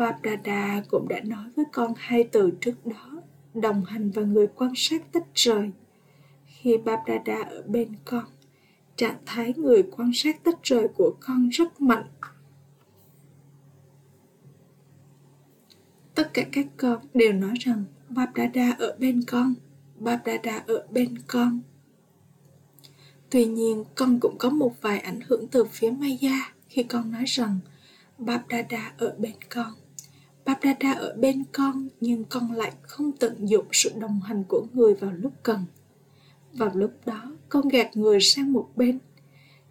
Bapdada 0.00 0.82
cũng 0.90 1.08
đã 1.08 1.20
nói 1.24 1.44
với 1.56 1.64
con 1.72 1.92
hai 1.96 2.24
từ 2.24 2.50
trước 2.60 2.86
đó, 2.86 3.22
đồng 3.54 3.84
hành 3.84 4.10
và 4.10 4.22
người 4.22 4.46
quan 4.46 4.72
sát 4.76 5.12
tách 5.12 5.26
rời. 5.34 5.70
Khi 6.62 6.76
Bapdada 6.76 7.42
ở 7.50 7.62
bên 7.66 7.88
con, 8.04 8.24
trạng 8.96 9.18
thái 9.26 9.54
người 9.56 9.82
quan 9.82 10.10
sát 10.14 10.44
tách 10.44 10.62
rời 10.62 10.88
của 10.96 11.14
con 11.20 11.48
rất 11.48 11.80
mạnh. 11.80 12.06
Tất 16.14 16.30
cả 16.34 16.42
các 16.52 16.66
con 16.76 16.98
đều 17.14 17.32
nói 17.32 17.54
rằng 17.60 17.84
Bapdada 18.08 18.76
ở 18.78 18.96
bên 18.98 19.22
con, 19.26 19.54
Bapdada 19.98 20.64
ở 20.66 20.86
bên 20.90 21.18
con. 21.26 21.60
Tuy 23.30 23.44
nhiên, 23.44 23.84
con 23.94 24.20
cũng 24.20 24.38
có 24.38 24.50
một 24.50 24.72
vài 24.80 24.98
ảnh 24.98 25.20
hưởng 25.26 25.48
từ 25.48 25.64
phía 25.64 25.90
Maya 25.90 26.52
khi 26.68 26.82
con 26.82 27.12
nói 27.12 27.24
rằng 27.26 27.58
Bapdada 28.18 28.94
ở 28.98 29.14
bên 29.18 29.36
con. 29.48 29.72
Bapdada 30.44 30.92
ở 30.92 31.14
bên 31.18 31.44
con 31.52 31.88
nhưng 32.00 32.24
con 32.24 32.52
lại 32.52 32.72
không 32.82 33.12
tận 33.12 33.48
dụng 33.48 33.66
sự 33.72 33.90
đồng 33.98 34.20
hành 34.20 34.44
của 34.48 34.66
người 34.72 34.94
vào 34.94 35.12
lúc 35.12 35.32
cần. 35.42 35.64
Vào 36.52 36.70
lúc 36.74 36.92
đó, 37.06 37.32
con 37.48 37.68
gạt 37.68 37.96
người 37.96 38.20
sang 38.20 38.52
một 38.52 38.68
bên. 38.76 38.98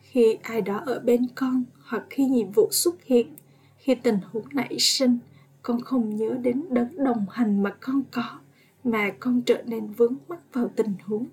Khi 0.02 0.38
ai 0.44 0.62
đó 0.62 0.82
ở 0.86 1.00
bên 1.00 1.28
con 1.36 1.64
hoặc 1.84 2.04
khi 2.10 2.26
nhiệm 2.26 2.52
vụ 2.52 2.68
xuất 2.72 3.04
hiện, 3.04 3.36
khi 3.78 3.96
tình 3.96 4.20
huống 4.32 4.46
nảy 4.52 4.80
sinh, 4.80 5.18
con 5.62 5.82
không 5.82 6.16
nhớ 6.16 6.38
đến 6.42 6.64
đấng 6.70 7.04
đồng 7.04 7.26
hành 7.32 7.64
mà 7.64 7.76
con 7.80 8.04
có, 8.12 8.40
mà 8.84 9.12
con 9.20 9.42
trở 9.42 9.64
nên 9.66 9.88
vướng 9.88 10.16
mắc 10.28 10.40
vào 10.54 10.72
tình 10.76 10.94
huống. 11.06 11.26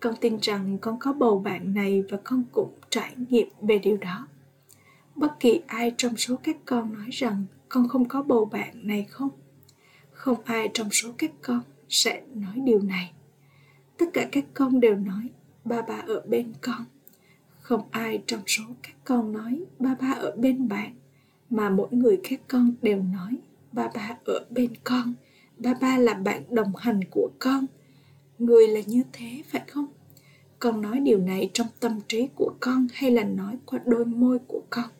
Con 0.00 0.14
tin 0.20 0.38
rằng 0.42 0.78
con 0.78 0.98
có 0.98 1.12
bầu 1.12 1.38
bạn 1.38 1.74
này 1.74 2.02
và 2.10 2.18
con 2.24 2.44
cũng 2.52 2.72
trải 2.90 3.14
nghiệm 3.28 3.48
về 3.60 3.78
điều 3.78 3.96
đó. 3.96 4.28
Bất 5.16 5.40
kỳ 5.40 5.60
ai 5.66 5.94
trong 5.96 6.16
số 6.16 6.36
các 6.42 6.56
con 6.64 6.92
nói 6.92 7.08
rằng 7.10 7.44
con 7.68 7.88
không 7.88 8.08
có 8.08 8.22
bầu 8.22 8.44
bạn 8.44 8.86
này 8.86 9.06
không 9.10 9.30
không 10.22 10.38
ai 10.44 10.70
trong 10.74 10.90
số 10.90 11.12
các 11.18 11.30
con 11.42 11.60
sẽ 11.88 12.22
nói 12.34 12.54
điều 12.64 12.82
này 12.82 13.12
tất 13.96 14.06
cả 14.12 14.28
các 14.32 14.44
con 14.54 14.80
đều 14.80 14.96
nói, 14.96 15.28
ba 15.64 15.82
ba 15.82 16.02
ở 16.06 16.22
bên 16.28 16.52
con. 16.60 16.84
Không 17.60 17.82
ai 17.90 18.22
trong 18.26 18.40
số 18.46 18.64
các 18.82 18.94
con 19.04 19.32
nói, 19.32 19.64
ba 19.78 19.94
ba 20.00 20.12
ở 20.12 20.36
bên 20.36 20.68
bạn. 20.68 20.94
Mà 21.50 21.70
mỗi 21.70 21.88
người 21.90 22.20
các 22.22 22.40
con 22.48 22.74
đều 22.82 23.02
nói, 23.02 23.36
ba 23.72 23.88
ba 23.94 24.16
ở 24.24 24.46
bên 24.50 24.70
con. 24.84 25.14
Ba 25.58 25.74
ba 25.74 25.98
là 25.98 26.14
bạn 26.14 26.42
đồng 26.50 26.76
hành 26.76 27.00
của 27.10 27.30
con. 27.38 27.66
Người 28.38 28.68
là 28.68 28.80
như 28.86 29.02
thế, 29.12 29.42
phải 29.48 29.62
không? 29.68 29.86
Con 30.58 30.80
nói 30.80 31.00
điều 31.00 31.18
này 31.18 31.50
trong 31.54 31.66
tâm 31.80 32.00
trí 32.08 32.28
của 32.34 32.54
con 32.60 32.86
hay 32.92 33.10
là 33.10 33.24
nói 33.24 33.58
qua 33.66 33.80
đôi 33.84 34.04
môi 34.04 34.38
của 34.38 34.62
con? 34.70 34.90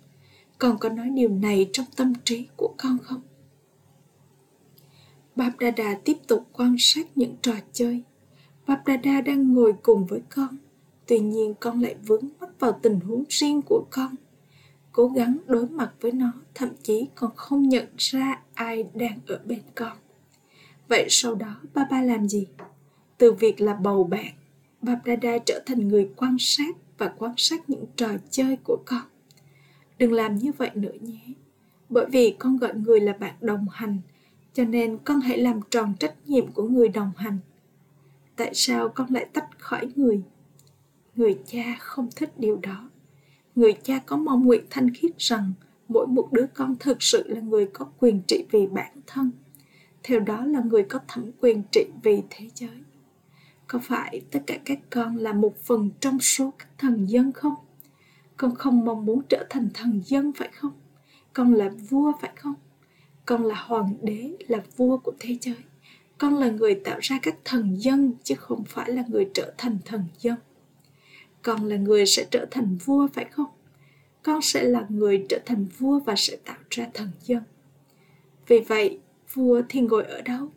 Con 0.58 0.78
có 0.78 0.88
nói 0.88 1.10
điều 1.10 1.28
này 1.28 1.70
trong 1.72 1.86
tâm 1.96 2.12
trí 2.24 2.48
của 2.56 2.74
con 2.78 2.98
không? 3.02 3.20
Bap 5.36 5.52
Dada 5.60 5.94
tiếp 6.04 6.16
tục 6.26 6.46
quan 6.52 6.76
sát 6.78 7.06
những 7.14 7.36
trò 7.42 7.52
chơi. 7.72 8.02
Bap 8.66 8.80
đang 9.24 9.54
ngồi 9.54 9.72
cùng 9.82 10.06
với 10.06 10.22
con. 10.30 10.56
Tuy 11.06 11.18
nhiên 11.18 11.54
con 11.60 11.80
lại 11.80 11.96
vướng 12.06 12.28
mắc 12.40 12.50
vào 12.58 12.78
tình 12.82 13.00
huống 13.00 13.24
riêng 13.28 13.60
của 13.62 13.84
con. 13.90 14.14
Cố 14.92 15.08
gắng 15.08 15.36
đối 15.46 15.68
mặt 15.68 15.92
với 16.00 16.12
nó, 16.12 16.32
thậm 16.54 16.68
chí 16.82 17.06
còn 17.14 17.30
không 17.36 17.68
nhận 17.68 17.86
ra 17.96 18.40
ai 18.54 18.84
đang 18.94 19.18
ở 19.26 19.40
bên 19.44 19.62
con. 19.74 19.96
Vậy 20.88 21.06
sau 21.08 21.34
đó 21.34 21.60
Baba 21.74 22.02
làm 22.02 22.28
gì? 22.28 22.46
Từ 23.18 23.32
việc 23.32 23.60
là 23.60 23.74
bầu 23.74 24.04
bạn, 24.04 24.32
Bap 24.82 24.98
trở 25.46 25.62
thành 25.66 25.88
người 25.88 26.10
quan 26.16 26.36
sát 26.38 26.76
và 26.98 27.14
quan 27.18 27.34
sát 27.36 27.70
những 27.70 27.84
trò 27.96 28.08
chơi 28.30 28.56
của 28.64 28.78
con. 28.84 29.02
Đừng 29.98 30.12
làm 30.12 30.36
như 30.36 30.52
vậy 30.58 30.70
nữa 30.74 30.94
nhé. 31.00 31.20
Bởi 31.88 32.06
vì 32.06 32.36
con 32.38 32.56
gọi 32.56 32.74
người 32.74 33.00
là 33.00 33.12
bạn 33.12 33.34
đồng 33.40 33.66
hành– 33.68 33.98
cho 34.54 34.64
nên 34.64 34.98
con 35.04 35.20
hãy 35.20 35.38
làm 35.38 35.60
tròn 35.70 35.94
trách 36.00 36.14
nhiệm 36.26 36.52
của 36.52 36.62
người 36.62 36.88
đồng 36.88 37.12
hành 37.16 37.38
tại 38.36 38.50
sao 38.54 38.88
con 38.88 39.06
lại 39.10 39.26
tách 39.32 39.48
khỏi 39.58 39.88
người? 39.96 40.22
Người 41.16 41.38
cha 41.46 41.76
không 41.80 42.08
thích 42.16 42.38
điều 42.38 42.56
đó. 42.56 42.90
Người 43.54 43.72
cha 43.82 43.98
có 44.06 44.16
mong 44.16 44.44
nguyện 44.44 44.64
thanh 44.70 44.94
khiết 44.94 45.18
rằng 45.18 45.52
mỗi 45.88 46.06
một 46.06 46.28
đứa 46.32 46.46
con 46.54 46.76
thực 46.80 47.02
sự 47.02 47.28
là 47.28 47.40
người 47.40 47.66
có 47.66 47.84
quyền 47.98 48.22
trị 48.26 48.44
vì 48.50 48.66
bản 48.66 49.00
thân, 49.06 49.30
theo 50.02 50.20
đó 50.20 50.44
là 50.44 50.60
người 50.60 50.82
có 50.82 51.00
thẩm 51.08 51.30
quyền 51.40 51.62
trị 51.72 51.84
vì 52.02 52.22
thế 52.30 52.48
giới. 52.54 52.82
Có 53.66 53.78
phải 53.82 54.20
tất 54.30 54.40
cả 54.46 54.58
các 54.64 54.78
con 54.90 55.16
là 55.16 55.32
một 55.32 55.56
phần 55.62 55.90
trong 56.00 56.20
số 56.20 56.52
các 56.58 56.68
thần 56.78 57.06
dân 57.10 57.32
không? 57.32 57.54
Con 58.36 58.54
không 58.54 58.84
mong 58.84 59.06
muốn 59.06 59.22
trở 59.28 59.46
thành 59.50 59.68
thần 59.74 60.02
dân 60.04 60.32
phải 60.32 60.50
không? 60.52 60.72
Con 61.32 61.54
là 61.54 61.70
vua 61.90 62.12
phải 62.20 62.32
không? 62.36 62.54
Con 63.26 63.44
là 63.44 63.54
hoàng 63.54 63.94
đế, 64.02 64.36
là 64.48 64.62
vua 64.76 64.96
của 64.98 65.12
thế 65.20 65.36
giới 65.40 65.56
con 66.18 66.34
là 66.34 66.50
người 66.50 66.74
tạo 66.74 66.98
ra 67.02 67.18
các 67.22 67.34
thần 67.44 67.82
dân, 67.82 68.12
chứ 68.22 68.34
không 68.34 68.64
phải 68.64 68.92
là 68.92 69.04
người 69.08 69.30
trở 69.34 69.54
thành 69.58 69.78
thần 69.84 70.04
dân. 70.18 70.36
Con 71.42 71.64
là 71.64 71.76
người 71.76 72.06
sẽ 72.06 72.26
trở 72.30 72.46
thành 72.50 72.78
vua, 72.84 73.08
phải 73.12 73.24
không? 73.24 73.50
Con 74.22 74.42
sẽ 74.42 74.62
là 74.62 74.86
người 74.88 75.26
trở 75.28 75.38
thành 75.46 75.66
vua 75.78 76.00
và 76.00 76.14
sẽ 76.16 76.36
tạo 76.44 76.56
ra 76.70 76.86
thần 76.94 77.08
dân. 77.22 77.42
Vì 78.46 78.58
vậy, 78.60 78.98
vua 79.32 79.62
thì 79.68 79.80
ngồi 79.80 80.04
ở 80.04 80.22
đâu? 80.22 80.48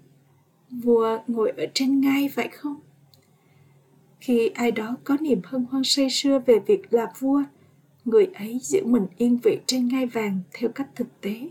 Vua 0.69 1.19
ngồi 1.27 1.49
ở 1.57 1.65
trên 1.73 2.01
ngai, 2.01 2.29
phải 2.29 2.47
không? 2.47 2.79
Khi 4.19 4.49
ai 4.49 4.71
đó 4.71 4.97
có 5.03 5.17
niềm 5.21 5.41
hân 5.43 5.65
hoan 5.71 5.83
say 5.83 6.09
sưa 6.09 6.39
về 6.39 6.59
việc 6.59 6.93
là 6.93 7.11
vua, 7.19 7.43
người 8.05 8.25
ấy 8.25 8.59
giữ 8.61 8.85
mình 8.85 9.07
yên 9.17 9.37
vị 9.43 9.59
trên 9.65 9.87
ngai 9.87 10.05
vàng 10.05 10.39
theo 10.53 10.69
cách 10.75 10.87
thực 10.95 11.21
tế 11.21 11.49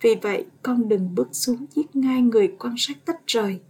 vì 0.00 0.14
vậy, 0.22 0.46
con 0.62 0.88
đừng 0.88 1.14
bước 1.14 1.28
xuống 1.32 1.66
giết 1.74 1.96
ngay 1.96 2.22
người 2.22 2.54
quan 2.58 2.74
sát 2.78 3.04
tách 3.04 3.26
rời. 3.26 3.60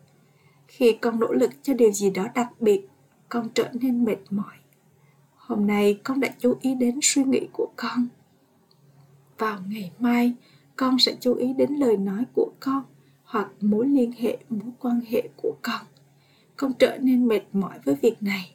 Khi 0.68 0.92
con 0.92 1.20
nỗ 1.20 1.32
lực 1.32 1.50
cho 1.62 1.74
điều 1.74 1.92
gì 1.92 2.10
đó 2.10 2.26
đặc 2.34 2.60
biệt, 2.60 2.88
con 3.28 3.48
trở 3.54 3.70
nên 3.72 4.04
mệt 4.04 4.18
mỏi. 4.30 4.54
Hôm 5.36 5.66
nay 5.66 6.00
con 6.04 6.20
đã 6.20 6.28
chú 6.38 6.56
ý 6.60 6.74
đến 6.74 6.98
suy 7.02 7.24
nghĩ 7.24 7.40
của 7.52 7.68
con. 7.76 8.08
Vào 9.38 9.58
ngày 9.68 9.92
mai, 9.98 10.32
con 10.76 10.98
sẽ 10.98 11.16
chú 11.20 11.34
ý 11.34 11.52
đến 11.52 11.74
lời 11.74 11.96
nói 11.96 12.24
của 12.34 12.50
con 12.60 12.82
hoặc 13.24 13.48
mối 13.60 13.88
liên 13.88 14.12
hệ, 14.18 14.38
mối 14.48 14.70
quan 14.80 15.00
hệ 15.08 15.28
của 15.36 15.56
con. 15.62 15.86
Con 16.56 16.72
trở 16.78 16.98
nên 16.98 17.28
mệt 17.28 17.42
mỏi 17.52 17.78
với 17.84 17.94
việc 17.94 18.22
này. 18.22 18.54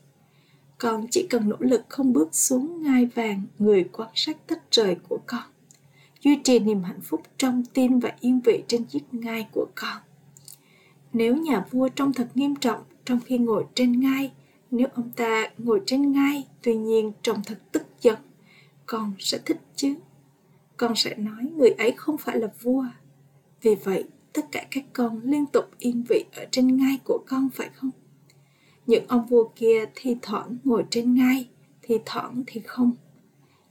Con 0.77 1.05
chỉ 1.11 1.27
cần 1.29 1.49
nỗ 1.49 1.55
lực 1.59 1.81
không 1.89 2.13
bước 2.13 2.35
xuống 2.35 2.83
ngai 2.83 3.05
vàng 3.05 3.41
người 3.59 3.83
quan 3.83 4.09
sát 4.15 4.47
tách 4.47 4.61
rời 4.71 4.95
của 5.09 5.19
duy 6.21 6.39
trì 6.43 6.59
niềm 6.59 6.83
hạnh 6.83 7.01
phúc 7.01 7.21
trong 7.37 7.63
tim 7.73 7.99
và 7.99 8.15
yên 8.19 8.41
vị 8.41 8.63
trên 8.67 8.83
chiếc 8.85 9.13
ngai 9.13 9.47
của 9.51 9.67
con. 9.75 9.97
Nếu 11.13 11.35
nhà 11.37 11.65
vua 11.71 11.89
trông 11.89 12.13
thật 12.13 12.27
nghiêm 12.35 12.55
trọng 12.55 12.83
trong 13.05 13.19
khi 13.25 13.37
ngồi 13.37 13.65
trên 13.75 13.99
ngai, 13.99 14.31
nếu 14.71 14.87
ông 14.93 15.11
ta 15.15 15.49
ngồi 15.57 15.81
trên 15.85 16.11
ngai 16.11 16.47
tuy 16.61 16.75
nhiên 16.75 17.11
trông 17.21 17.41
thật 17.45 17.59
tức 17.71 17.83
giận, 18.01 18.19
con 18.85 19.13
sẽ 19.19 19.39
thích 19.45 19.59
chứ. 19.75 19.95
Con 20.77 20.95
sẽ 20.95 21.15
nói 21.15 21.43
người 21.55 21.69
ấy 21.69 21.91
không 21.91 22.17
phải 22.17 22.39
là 22.39 22.47
vua. 22.61 22.85
Vì 23.61 23.75
vậy, 23.75 24.03
tất 24.33 24.45
cả 24.51 24.65
các 24.71 24.83
con 24.93 25.21
liên 25.23 25.45
tục 25.45 25.65
yên 25.79 26.03
vị 26.09 26.25
ở 26.35 26.45
trên 26.51 26.77
ngai 26.77 26.99
của 27.05 27.19
con 27.27 27.49
phải 27.53 27.69
không? 27.73 27.91
Những 28.87 29.07
ông 29.07 29.25
vua 29.25 29.49
kia 29.55 29.85
thi 29.95 30.15
thoảng 30.21 30.57
ngồi 30.63 30.85
trên 30.89 31.13
ngai, 31.13 31.49
thi 31.81 31.99
thoảng 32.05 32.43
thì 32.47 32.61
không 32.65 32.91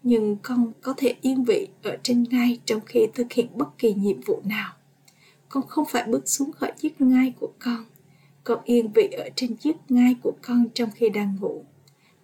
nhưng 0.02 0.37
con 0.42 0.73
có 0.83 0.95
thể 0.97 1.14
yên 1.21 1.45
vị 1.45 1.69
ở 1.83 1.97
trên 2.02 2.25
ngai 2.30 2.61
trong 2.64 2.80
khi 2.87 3.07
thực 3.14 3.33
hiện 3.33 3.47
bất 3.54 3.78
kỳ 3.78 3.95
nhiệm 3.95 4.21
vụ 4.26 4.42
nào. 4.45 4.73
Con 5.49 5.66
không 5.69 5.85
phải 5.88 6.04
bước 6.09 6.28
xuống 6.28 6.52
khỏi 6.52 6.73
chiếc 6.78 7.00
ngai 7.00 7.33
của 7.40 7.52
con. 7.59 7.85
Con 8.45 8.59
yên 8.64 8.92
vị 8.92 9.09
ở 9.09 9.28
trên 9.37 9.57
chiếc 9.57 9.76
ngai 9.88 10.14
của 10.23 10.33
con 10.42 10.64
trong 10.75 10.90
khi 10.95 11.09
đang 11.09 11.37
ngủ. 11.40 11.64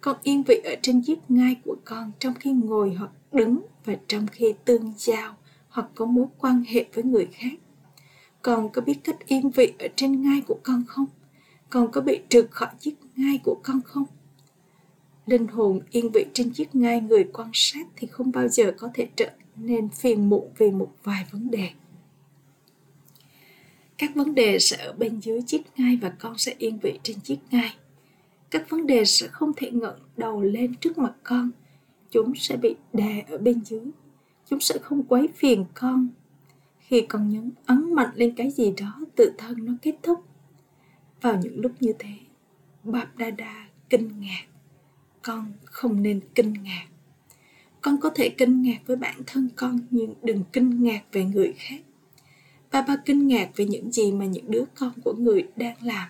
Con 0.01 0.17
yên 0.23 0.43
vị 0.43 0.61
ở 0.63 0.75
trên 0.81 1.01
chiếc 1.01 1.19
ngai 1.29 1.55
của 1.65 1.75
con 1.85 2.11
trong 2.19 2.33
khi 2.33 2.51
ngồi 2.51 2.93
hoặc 2.93 3.11
đứng 3.31 3.61
và 3.85 3.93
trong 4.07 4.27
khi 4.27 4.53
tương 4.65 4.93
giao 4.97 5.35
hoặc 5.69 5.87
có 5.95 6.05
mối 6.05 6.25
quan 6.37 6.63
hệ 6.67 6.85
với 6.93 7.03
người 7.03 7.27
khác. 7.31 7.53
Con 8.41 8.69
có 8.69 8.81
biết 8.81 8.97
cách 9.03 9.27
yên 9.27 9.49
vị 9.49 9.73
ở 9.79 9.87
trên 9.95 10.21
ngai 10.21 10.41
của 10.47 10.59
con 10.63 10.83
không? 10.87 11.05
Con 11.69 11.91
có 11.91 12.01
bị 12.01 12.19
trượt 12.29 12.47
khỏi 12.51 12.69
chiếc 12.79 12.95
ngai 13.15 13.39
của 13.43 13.59
con 13.63 13.81
không? 13.85 14.05
Linh 15.27 15.47
hồn 15.47 15.79
yên 15.91 16.11
vị 16.11 16.25
trên 16.33 16.53
chiếc 16.53 16.75
ngai 16.75 17.01
người 17.01 17.23
quan 17.33 17.49
sát 17.53 17.87
thì 17.95 18.07
không 18.07 18.31
bao 18.31 18.47
giờ 18.47 18.73
có 18.77 18.89
thể 18.93 19.07
trở 19.15 19.29
nên 19.55 19.89
phiền 19.89 20.29
muộn 20.29 20.49
vì 20.57 20.71
một 20.71 20.93
vài 21.03 21.25
vấn 21.31 21.51
đề. 21.51 21.69
Các 23.97 24.15
vấn 24.15 24.35
đề 24.35 24.59
sẽ 24.59 24.77
ở 24.77 24.93
bên 24.93 25.19
dưới 25.19 25.41
chiếc 25.41 25.61
ngai 25.75 25.97
và 26.01 26.09
con 26.09 26.37
sẽ 26.37 26.55
yên 26.57 26.79
vị 26.79 26.99
trên 27.03 27.19
chiếc 27.19 27.37
ngai. 27.51 27.75
Các 28.49 28.69
vấn 28.69 28.87
đề 28.87 29.05
sẽ 29.05 29.27
không 29.27 29.51
thể 29.55 29.71
ngẩng 29.71 29.99
đầu 30.17 30.41
lên 30.41 30.75
trước 30.75 30.97
mặt 30.97 31.13
con. 31.23 31.51
Chúng 32.11 32.35
sẽ 32.35 32.57
bị 32.57 32.75
đè 32.93 33.25
ở 33.29 33.37
bên 33.37 33.65
dưới. 33.65 33.85
Chúng 34.49 34.59
sẽ 34.59 34.77
không 34.81 35.03
quấy 35.03 35.27
phiền 35.35 35.65
con. 35.73 36.09
Khi 36.79 37.01
con 37.01 37.29
nhấn 37.29 37.51
ấn 37.65 37.93
mạnh 37.93 38.09
lên 38.15 38.33
cái 38.35 38.51
gì 38.51 38.73
đó, 38.77 38.99
tự 39.15 39.31
thân 39.37 39.65
nó 39.65 39.73
kết 39.81 39.95
thúc. 40.03 40.23
Vào 41.21 41.39
những 41.43 41.59
lúc 41.59 41.71
như 41.79 41.93
thế 41.99 42.13
bạp 42.83 43.17
đa 43.17 43.29
đa 43.29 43.67
kinh 43.89 44.19
ngạc 44.19 44.45
con 45.27 45.53
không 45.65 46.03
nên 46.03 46.19
kinh 46.35 46.53
ngạc. 46.63 46.85
Con 47.81 47.97
có 48.01 48.09
thể 48.09 48.29
kinh 48.29 48.61
ngạc 48.61 48.77
với 48.85 48.97
bản 48.97 49.21
thân 49.27 49.49
con, 49.55 49.79
nhưng 49.89 50.13
đừng 50.23 50.43
kinh 50.53 50.83
ngạc 50.83 51.01
về 51.11 51.25
người 51.25 51.53
khác. 51.57 51.79
Ba 52.71 52.81
ba 52.81 52.95
kinh 53.05 53.27
ngạc 53.27 53.49
về 53.55 53.65
những 53.65 53.91
gì 53.91 54.11
mà 54.11 54.25
những 54.25 54.51
đứa 54.51 54.63
con 54.75 54.91
của 55.03 55.13
người 55.13 55.47
đang 55.55 55.75
làm. 55.81 56.09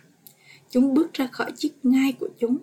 Chúng 0.69 0.93
bước 0.93 1.13
ra 1.13 1.27
khỏi 1.27 1.51
chiếc 1.57 1.73
ngai 1.83 2.13
của 2.19 2.29
chúng. 2.39 2.57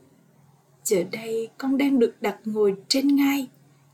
Giờ 0.85 1.05
đây 1.13 1.49
con 1.59 1.79
đang 1.79 1.99
được 1.99 2.15
đặt 2.21 2.37
ngồi 2.45 2.75
trên 2.89 3.17
ngai. 3.17 3.49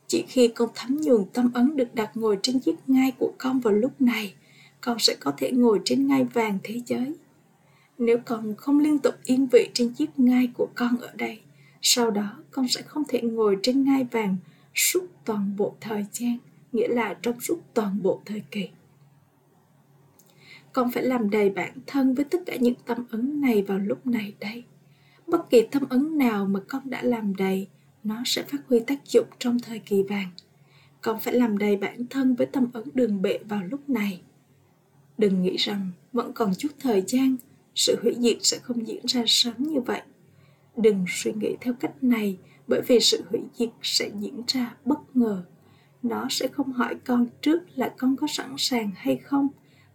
Chỉ 0.06 0.24
khi 0.28 0.48
con 0.48 0.68
thấm 0.74 1.00
nhuần 1.00 1.24
tâm 1.32 1.50
ấn 1.54 1.76
được 1.76 1.94
đặt 1.94 2.10
ngồi 2.14 2.38
trên 2.42 2.58
chiếc 2.58 2.76
ngai 2.86 3.12
của 3.18 3.32
con 3.38 3.60
vào 3.60 3.74
lúc 3.74 4.00
này, 4.00 4.34
con 4.80 4.98
sẽ 4.98 5.16
có 5.20 5.32
thể 5.36 5.50
ngồi 5.50 5.80
trên 5.84 6.06
ngai 6.06 6.24
vàng 6.24 6.58
thế 6.62 6.80
giới. 6.86 7.14
Nếu 7.98 8.18
con 8.24 8.54
không 8.56 8.78
liên 8.78 8.98
tục 8.98 9.14
yên 9.24 9.46
vị 9.46 9.70
trên 9.74 9.92
chiếc 9.92 10.18
ngai 10.18 10.48
của 10.56 10.68
con 10.74 10.96
ở 11.00 11.10
đây 11.16 11.40
sau 11.82 12.10
đó, 12.10 12.38
con 12.50 12.68
sẽ 12.68 12.82
không 12.82 13.02
thể 13.08 13.20
ngồi 13.22 13.58
trên 13.62 13.84
ngai 13.84 14.04
vàng 14.04 14.36
suốt 14.74 15.06
toàn 15.24 15.56
bộ 15.56 15.76
thời 15.80 16.06
gian, 16.12 16.38
nghĩa 16.72 16.88
là 16.88 17.14
trong 17.22 17.40
suốt 17.40 17.60
toàn 17.74 18.02
bộ 18.02 18.20
thời 18.24 18.42
kỳ. 18.50 18.68
Con 20.72 20.90
phải 20.90 21.02
làm 21.02 21.30
đầy 21.30 21.50
bản 21.50 21.72
thân 21.86 22.14
với 22.14 22.24
tất 22.24 22.38
cả 22.46 22.56
những 22.56 22.74
tâm 22.86 23.06
ứng 23.10 23.40
này 23.40 23.62
vào 23.62 23.78
lúc 23.78 24.06
này 24.06 24.34
đây. 24.40 24.64
Bất 25.26 25.50
kỳ 25.50 25.66
tâm 25.70 25.82
ứng 25.90 26.18
nào 26.18 26.46
mà 26.46 26.60
con 26.68 26.90
đã 26.90 27.02
làm 27.02 27.36
đầy, 27.36 27.68
nó 28.04 28.22
sẽ 28.24 28.42
phát 28.42 28.58
huy 28.68 28.80
tác 28.80 29.06
dụng 29.06 29.26
trong 29.38 29.58
thời 29.58 29.78
kỳ 29.78 30.02
vàng. 30.02 30.30
Con 31.00 31.20
phải 31.20 31.34
làm 31.34 31.58
đầy 31.58 31.76
bản 31.76 32.06
thân 32.10 32.34
với 32.34 32.46
tâm 32.46 32.66
ứng 32.72 32.88
đường 32.94 33.22
bệ 33.22 33.38
vào 33.48 33.64
lúc 33.64 33.88
này. 33.90 34.22
Đừng 35.18 35.42
nghĩ 35.42 35.56
rằng 35.56 35.90
vẫn 36.12 36.32
còn 36.32 36.54
chút 36.58 36.68
thời 36.80 37.02
gian, 37.06 37.36
sự 37.74 37.98
hủy 38.02 38.14
diệt 38.18 38.36
sẽ 38.40 38.58
không 38.58 38.86
diễn 38.86 39.06
ra 39.06 39.22
sớm 39.26 39.54
như 39.58 39.80
vậy 39.80 40.02
đừng 40.82 41.04
suy 41.08 41.32
nghĩ 41.32 41.56
theo 41.60 41.74
cách 41.80 42.04
này, 42.04 42.38
bởi 42.66 42.80
vì 42.86 43.00
sự 43.00 43.22
hủy 43.30 43.40
diệt 43.54 43.68
sẽ 43.82 44.10
diễn 44.18 44.42
ra 44.46 44.76
bất 44.84 45.16
ngờ. 45.16 45.44
Nó 46.02 46.26
sẽ 46.30 46.48
không 46.48 46.72
hỏi 46.72 46.94
con 47.04 47.26
trước 47.42 47.62
là 47.76 47.94
con 47.98 48.16
có 48.16 48.26
sẵn 48.26 48.54
sàng 48.58 48.90
hay 48.94 49.16
không. 49.16 49.48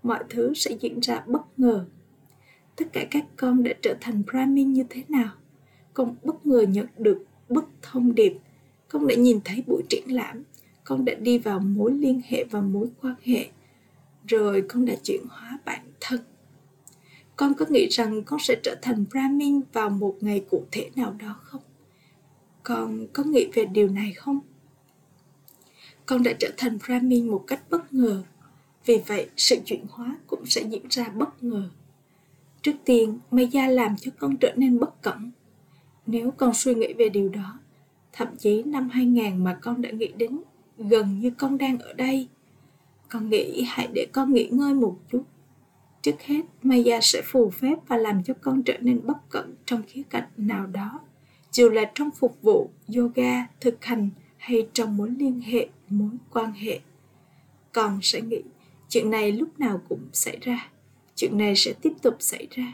Mọi 0.04 0.24
thứ 0.30 0.54
sẽ 0.54 0.72
diễn 0.82 1.00
ra 1.00 1.24
bất 1.28 1.60
ngờ. 1.60 1.86
Tất 2.76 2.86
cả 2.94 3.06
các 3.12 3.26
con 3.38 3.64
đã 3.64 3.72
trở 3.82 3.96
thành 4.02 4.24
brahmin 4.32 4.74
như 4.74 4.84
thế 4.90 5.04
nào? 5.10 5.30
Con 5.94 6.16
bất 6.24 6.46
ngờ 6.46 6.62
nhận 6.62 6.88
được 6.98 7.26
bức 7.50 7.66
thông 7.82 8.16
điệp. 8.16 8.38
Con 8.88 9.08
đã 9.08 9.16
nhìn 9.16 9.40
thấy 9.44 9.64
buổi 9.68 9.84
triển 9.90 10.04
lãm. 10.08 10.44
Con 10.84 11.06
đã 11.06 11.14
đi 11.14 11.38
vào 11.38 11.60
mối 11.60 11.94
liên 11.94 12.22
hệ 12.26 12.44
và 12.44 12.62
mối 12.62 12.88
quan 13.02 13.16
hệ. 13.24 13.50
Rồi 14.28 14.62
con 14.70 14.86
đã 14.86 14.96
chuyển 15.04 15.22
hóa 15.30 15.60
bản 15.66 15.82
thân 16.00 16.20
con 17.36 17.54
có 17.54 17.66
nghĩ 17.70 17.88
rằng 17.92 18.24
con 18.24 18.40
sẽ 18.40 18.56
trở 18.64 18.76
thành 18.82 19.06
Brahmin 19.12 19.62
vào 19.74 19.90
một 19.90 20.16
ngày 20.22 20.46
cụ 20.50 20.66
thể 20.72 20.90
nào 20.96 21.16
đó 21.20 21.36
không? 21.42 21.62
con 22.66 23.08
có 23.14 23.24
nghĩ 23.24 23.48
về 23.54 23.66
điều 23.66 23.90
này 23.90 24.14
không? 24.14 24.40
Con 26.06 26.24
đã 26.24 26.34
trở 26.40 26.50
thành 26.58 26.78
brahmin 26.86 27.28
một 27.28 27.44
cách 27.48 27.62
bất 27.70 27.94
ngờ. 27.94 28.24
Vì 28.86 29.02
vậy, 29.08 29.30
sự 29.38 29.58
chuyển 29.66 29.86
hóa 29.90 30.18
cũng 30.28 30.46
sẽ 30.46 30.62
diễn 30.62 30.82
ra 30.90 31.10
bất 31.10 31.44
ngờ. 31.44 31.70
Trước 32.62 32.76
tiên, 32.86 33.20
maya 33.32 33.68
làm 33.68 33.98
cho 33.98 34.12
con 34.20 34.38
trở 34.38 34.54
nên 34.56 34.80
bất 34.80 35.02
cẩn. 35.02 35.32
Nếu 36.06 36.32
con 36.32 36.54
suy 36.54 36.76
nghĩ 36.76 36.94
về 36.94 37.10
điều 37.10 37.30
đó, 37.30 37.60
thậm 38.14 38.28
chí 38.38 38.64
năm 38.64 38.90
2000 38.90 39.44
mà 39.44 39.58
con 39.62 39.82
đã 39.82 39.90
nghĩ 39.92 40.08
đến, 40.18 40.40
gần 40.78 41.20
như 41.20 41.32
con 41.38 41.58
đang 41.58 41.80
ở 41.80 41.94
đây. 41.94 42.28
Con 43.10 43.30
nghĩ 43.30 43.64
hãy 43.68 43.88
để 43.94 44.08
con 44.12 44.34
nghỉ 44.34 44.48
ngơi 44.52 44.74
một 44.74 44.98
chút 45.12 45.24
trước 46.06 46.22
hết, 46.22 46.42
maya 46.64 47.00
sẽ 47.02 47.22
phù 47.26 47.50
phép 47.50 47.76
và 47.88 47.98
làm 47.98 48.24
cho 48.24 48.34
con 48.42 48.64
trở 48.64 48.78
nên 48.82 49.02
bất 49.04 49.30
cẩn 49.30 49.56
trong 49.66 49.82
khía 49.88 50.02
cạnh 50.10 50.28
nào 50.38 50.68
đó. 50.68 51.00
Dù 51.52 51.70
là 51.70 51.92
trong 51.96 52.10
phục 52.12 52.42
vụ, 52.42 52.70
yoga, 52.96 53.48
thực 53.62 53.86
hành 53.86 54.10
hay 54.38 54.68
trong 54.74 54.98
mối 54.98 55.10
liên 55.10 55.42
hệ, 55.42 55.68
mối 55.90 56.10
quan 56.34 56.52
hệ. 56.52 56.80
Con 57.72 58.00
sẽ 58.02 58.22
nghĩ, 58.22 58.42
chuyện 58.90 59.10
này 59.10 59.32
lúc 59.32 59.60
nào 59.60 59.82
cũng 59.90 60.00
xảy 60.14 60.38
ra. 60.42 60.70
Chuyện 61.16 61.38
này 61.38 61.56
sẽ 61.56 61.74
tiếp 61.82 61.94
tục 62.02 62.16
xảy 62.20 62.48
ra. 62.52 62.74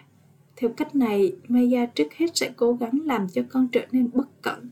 Theo 0.56 0.70
cách 0.78 0.96
này, 0.96 1.36
maya 1.48 1.86
trước 1.86 2.14
hết 2.14 2.38
sẽ 2.38 2.52
cố 2.56 2.74
gắng 2.74 3.00
làm 3.06 3.30
cho 3.30 3.42
con 3.50 3.68
trở 3.72 3.86
nên 3.92 4.10
bất 4.14 4.42
cẩn. 4.42 4.70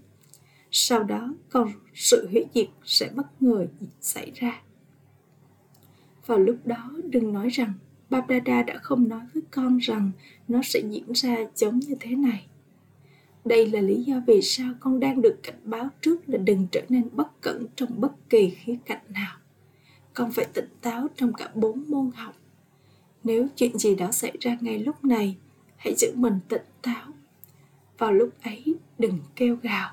Sau 0.72 1.04
đó 1.04 1.34
con 1.50 1.72
sự 1.94 2.28
hủy 2.32 2.46
diệt 2.54 2.70
sẽ 2.86 3.10
bất 3.16 3.42
ngờ 3.42 3.68
xảy 4.02 4.32
ra. 4.36 4.62
Vào 6.26 6.38
lúc 6.38 6.58
đó, 6.66 6.92
đừng 7.04 7.34
nói 7.34 7.50
rằng 7.50 7.74
Babrada 8.10 8.64
đã 8.64 8.78
không 8.78 9.08
nói 9.08 9.22
với 9.34 9.44
con 9.52 9.78
rằng 9.78 10.12
nó 10.48 10.62
sẽ 10.64 10.80
diễn 10.90 11.12
ra 11.14 11.38
giống 11.56 11.80
như 11.80 11.96
thế 12.00 12.16
này. 12.16 12.46
Đây 13.46 13.66
là 13.72 13.82
lý 13.82 14.04
do 14.04 14.22
vì 14.28 14.42
sao 14.42 14.74
con 14.80 15.00
đang 15.00 15.22
được 15.22 15.40
cảnh 15.44 15.60
báo 15.64 15.90
trước 16.02 16.30
là 16.30 16.38
đừng 16.38 16.68
trở 16.72 16.82
nên 16.90 17.10
bất 17.12 17.42
cẩn 17.42 17.66
trong 17.76 18.02
bất 18.02 18.30
kỳ 18.30 18.50
khía 18.50 18.78
cạnh 18.86 19.02
nào. 19.10 19.38
Con 20.14 20.32
phải 20.32 20.46
tỉnh 20.54 20.70
táo 20.82 21.08
trong 21.16 21.34
cả 21.34 21.50
bốn 21.56 21.84
môn 21.88 22.12
học. 22.16 22.36
Nếu 23.24 23.48
chuyện 23.56 23.78
gì 23.78 23.96
đó 23.96 24.12
xảy 24.12 24.32
ra 24.40 24.58
ngay 24.62 24.80
lúc 24.80 25.06
này, 25.06 25.38
hãy 25.78 25.94
giữ 25.98 26.14
mình 26.16 26.40
tỉnh 26.48 26.62
táo. 26.82 27.08
Vào 27.98 28.12
lúc 28.12 28.30
ấy, 28.44 28.76
đừng 28.98 29.20
kêu 29.36 29.58
gào. 29.62 29.92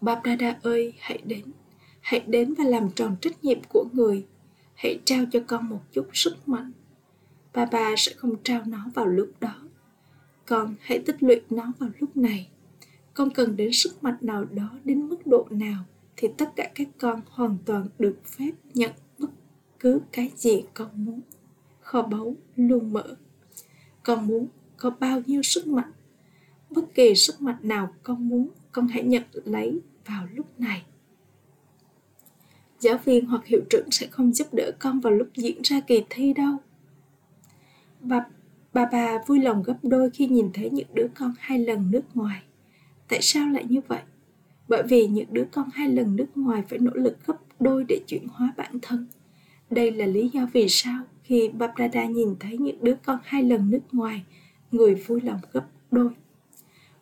Babrada 0.00 0.56
ơi, 0.62 0.92
hãy 0.98 1.18
đến. 1.24 1.44
Hãy 2.00 2.20
đến 2.26 2.54
và 2.58 2.64
làm 2.64 2.90
tròn 2.90 3.16
trách 3.20 3.44
nhiệm 3.44 3.58
của 3.68 3.84
người 3.92 4.26
hãy 4.76 5.00
trao 5.04 5.24
cho 5.32 5.40
con 5.46 5.68
một 5.68 5.80
chút 5.92 6.06
sức 6.12 6.48
mạnh. 6.48 6.72
Ba 7.54 7.64
ba 7.64 7.94
sẽ 7.96 8.12
không 8.16 8.36
trao 8.42 8.62
nó 8.66 8.86
vào 8.94 9.06
lúc 9.06 9.32
đó. 9.40 9.54
Con 10.46 10.74
hãy 10.80 10.98
tích 10.98 11.22
lũy 11.22 11.40
nó 11.50 11.72
vào 11.78 11.90
lúc 12.00 12.16
này. 12.16 12.48
Con 13.14 13.30
cần 13.30 13.56
đến 13.56 13.72
sức 13.72 14.04
mạnh 14.04 14.16
nào 14.20 14.44
đó 14.44 14.78
đến 14.84 15.08
mức 15.08 15.26
độ 15.26 15.46
nào 15.50 15.84
thì 16.16 16.28
tất 16.38 16.52
cả 16.56 16.70
các 16.74 16.88
con 16.98 17.20
hoàn 17.28 17.58
toàn 17.64 17.88
được 17.98 18.16
phép 18.24 18.50
nhận 18.74 18.90
bất 19.18 19.30
cứ 19.80 20.00
cái 20.12 20.32
gì 20.36 20.64
con 20.74 20.88
muốn. 20.94 21.20
Kho 21.80 22.02
báu 22.02 22.36
luôn 22.56 22.92
mở. 22.92 23.16
Con 24.02 24.26
muốn 24.26 24.46
có 24.76 24.90
bao 24.90 25.22
nhiêu 25.26 25.42
sức 25.42 25.66
mạnh? 25.66 25.92
Bất 26.70 26.94
kỳ 26.94 27.14
sức 27.14 27.42
mạnh 27.42 27.58
nào 27.62 27.94
con 28.02 28.28
muốn, 28.28 28.48
con 28.72 28.88
hãy 28.88 29.04
nhận 29.04 29.22
lấy 29.32 29.80
vào 30.06 30.26
lúc 30.34 30.60
này 30.60 30.82
giáo 32.78 32.98
viên 33.04 33.26
hoặc 33.26 33.46
hiệu 33.46 33.60
trưởng 33.70 33.90
sẽ 33.90 34.06
không 34.06 34.32
giúp 34.32 34.54
đỡ 34.54 34.70
con 34.78 35.00
vào 35.00 35.12
lúc 35.12 35.28
diễn 35.36 35.62
ra 35.62 35.80
kỳ 35.80 36.02
thi 36.10 36.32
đâu. 36.32 36.56
Bà 38.00 38.26
bà 38.72 38.88
bà 38.92 39.18
vui 39.26 39.40
lòng 39.40 39.62
gấp 39.62 39.76
đôi 39.82 40.10
khi 40.10 40.26
nhìn 40.26 40.50
thấy 40.54 40.70
những 40.70 40.86
đứa 40.94 41.06
con 41.14 41.34
hai 41.38 41.58
lần 41.58 41.90
nước 41.90 42.02
ngoài. 42.14 42.42
Tại 43.08 43.22
sao 43.22 43.48
lại 43.48 43.64
như 43.68 43.80
vậy? 43.88 44.00
Bởi 44.68 44.82
vì 44.82 45.06
những 45.06 45.28
đứa 45.30 45.44
con 45.52 45.68
hai 45.72 45.88
lần 45.88 46.16
nước 46.16 46.26
ngoài 46.34 46.62
phải 46.68 46.78
nỗ 46.78 46.90
lực 46.94 47.26
gấp 47.26 47.36
đôi 47.60 47.84
để 47.88 48.00
chuyển 48.06 48.26
hóa 48.28 48.52
bản 48.56 48.78
thân. 48.82 49.06
Đây 49.70 49.90
là 49.90 50.06
lý 50.06 50.28
do 50.28 50.46
vì 50.52 50.68
sao 50.68 51.02
khi 51.22 51.48
Babrada 51.48 52.04
nhìn 52.04 52.36
thấy 52.40 52.58
những 52.58 52.84
đứa 52.84 52.94
con 53.04 53.18
hai 53.24 53.42
lần 53.42 53.70
nước 53.70 53.82
ngoài, 53.92 54.24
người 54.72 54.94
vui 54.94 55.20
lòng 55.20 55.40
gấp 55.52 55.64
đôi. 55.90 56.10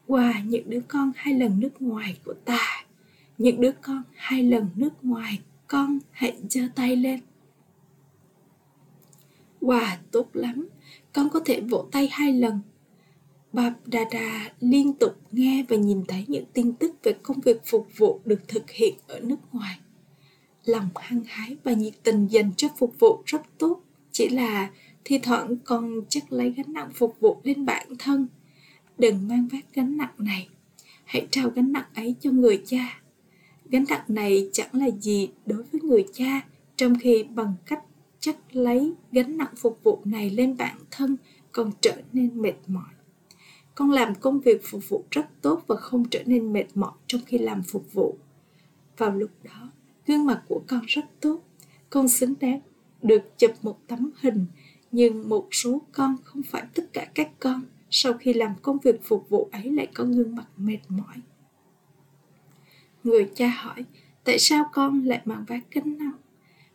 Wow, 0.09 0.47
những 0.47 0.71
đứa 0.71 0.81
con 0.89 1.13
hai 1.17 1.35
lần 1.35 1.61
nước 1.61 1.83
ngoài 1.83 2.19
của 2.25 2.35
ta. 2.45 2.85
Những 3.39 3.61
đứa 3.61 3.73
con 3.73 4.03
hai 4.15 4.43
lần 4.43 4.69
nước 4.77 5.05
ngoài 5.05 5.41
con 5.75 5.99
hãy 6.11 6.37
giơ 6.51 6.61
tay 6.75 6.97
lên 6.97 7.21
wow 9.61 9.97
tốt 10.11 10.29
lắm 10.33 10.69
con 11.13 11.29
có 11.29 11.41
thể 11.45 11.61
vỗ 11.61 11.89
tay 11.93 12.09
hai 12.13 12.33
lần 12.33 12.61
Bab 13.53 13.73
Dada 13.93 14.53
liên 14.61 14.93
tục 14.93 15.17
nghe 15.33 15.65
và 15.69 15.77
nhìn 15.77 16.05
thấy 16.09 16.25
những 16.29 16.45
tin 16.53 16.73
tức 16.73 16.95
về 17.03 17.13
công 17.23 17.41
việc 17.41 17.61
phục 17.65 17.89
vụ 17.97 18.21
được 18.25 18.49
thực 18.49 18.71
hiện 18.71 18.95
ở 19.07 19.21
nước 19.21 19.37
ngoài. 19.53 19.79
Lòng 20.65 20.89
hăng 20.95 21.23
hái 21.27 21.57
và 21.65 21.73
nhiệt 21.73 21.95
tình 22.03 22.27
dành 22.27 22.53
cho 22.57 22.69
phục 22.77 22.99
vụ 22.99 23.23
rất 23.27 23.43
tốt, 23.59 23.81
chỉ 24.13 24.29
là 24.29 24.71
thi 25.05 25.19
thoảng 25.19 25.57
con 25.65 26.01
chắc 26.09 26.33
lấy 26.33 26.51
gánh 26.51 26.73
nặng 26.73 26.91
phục 26.95 27.21
vụ 27.21 27.41
lên 27.43 27.67
bản 27.67 27.87
thân. 27.99 28.27
Đừng 28.99 29.29
mang 29.29 29.49
vác 29.53 29.75
gánh 29.75 29.97
nặng 29.97 30.15
này, 30.19 30.49
hãy 31.05 31.27
trao 31.31 31.51
gánh 31.51 31.73
nặng 31.73 31.89
ấy 31.95 32.15
cho 32.21 32.31
người 32.31 32.63
cha 32.67 33.04
Gánh 33.75 33.85
nặng 33.89 34.05
này 34.09 34.51
chẳng 34.53 34.69
là 34.73 34.91
gì 35.01 35.29
đối 35.47 35.63
với 35.63 35.81
người 35.81 36.05
cha, 36.13 36.41
trong 36.77 36.95
khi 37.01 37.25
bằng 37.25 37.55
cách 37.67 37.83
chất 38.21 38.37
lấy 38.53 38.93
gánh 39.13 39.37
nặng 39.37 39.55
phục 39.57 39.79
vụ 39.83 40.01
này 40.05 40.31
lên 40.31 40.57
bản 40.57 40.77
thân 40.91 41.17
còn 41.53 41.71
trở 41.81 41.97
nên 42.13 42.43
mệt 42.43 42.55
mỏi. 42.67 42.89
Con 43.75 43.91
làm 43.91 44.15
công 44.15 44.41
việc 44.41 44.61
phục 44.65 44.89
vụ 44.89 45.05
rất 45.11 45.27
tốt 45.43 45.63
và 45.67 45.77
không 45.77 46.09
trở 46.09 46.23
nên 46.27 46.53
mệt 46.53 46.65
mỏi 46.75 46.93
trong 47.07 47.21
khi 47.27 47.39
làm 47.39 47.63
phục 47.63 47.93
vụ. 47.93 48.17
Vào 48.97 49.11
lúc 49.11 49.31
đó, 49.43 49.71
gương 50.07 50.27
mặt 50.27 50.43
của 50.49 50.63
con 50.67 50.81
rất 50.87 51.05
tốt. 51.21 51.43
Con 51.91 52.09
xứng 52.09 52.35
đáng 52.41 52.61
được 53.03 53.39
chụp 53.39 53.51
một 53.63 53.79
tấm 53.87 54.11
hình, 54.21 54.47
nhưng 54.93 55.29
một 55.29 55.49
số 55.51 55.83
con 55.93 56.17
không 56.25 56.43
phải 56.43 56.63
tất 56.75 56.93
cả 56.93 57.07
các 57.15 57.31
con 57.41 57.63
sau 57.91 58.13
khi 58.13 58.33
làm 58.33 58.55
công 58.63 58.79
việc 58.79 59.01
phục 59.05 59.29
vụ 59.29 59.49
ấy 59.53 59.71
lại 59.71 59.89
có 59.95 60.05
gương 60.05 60.37
mặt 60.37 60.47
mệt 60.57 60.79
mỏi 60.89 61.17
Người 63.05 63.31
cha 63.35 63.49
hỏi, 63.49 63.85
tại 64.25 64.39
sao 64.39 64.65
con 64.73 65.05
lại 65.05 65.21
mang 65.25 65.45
vác 65.49 65.71
gánh 65.71 65.99
nặng? 65.99 66.17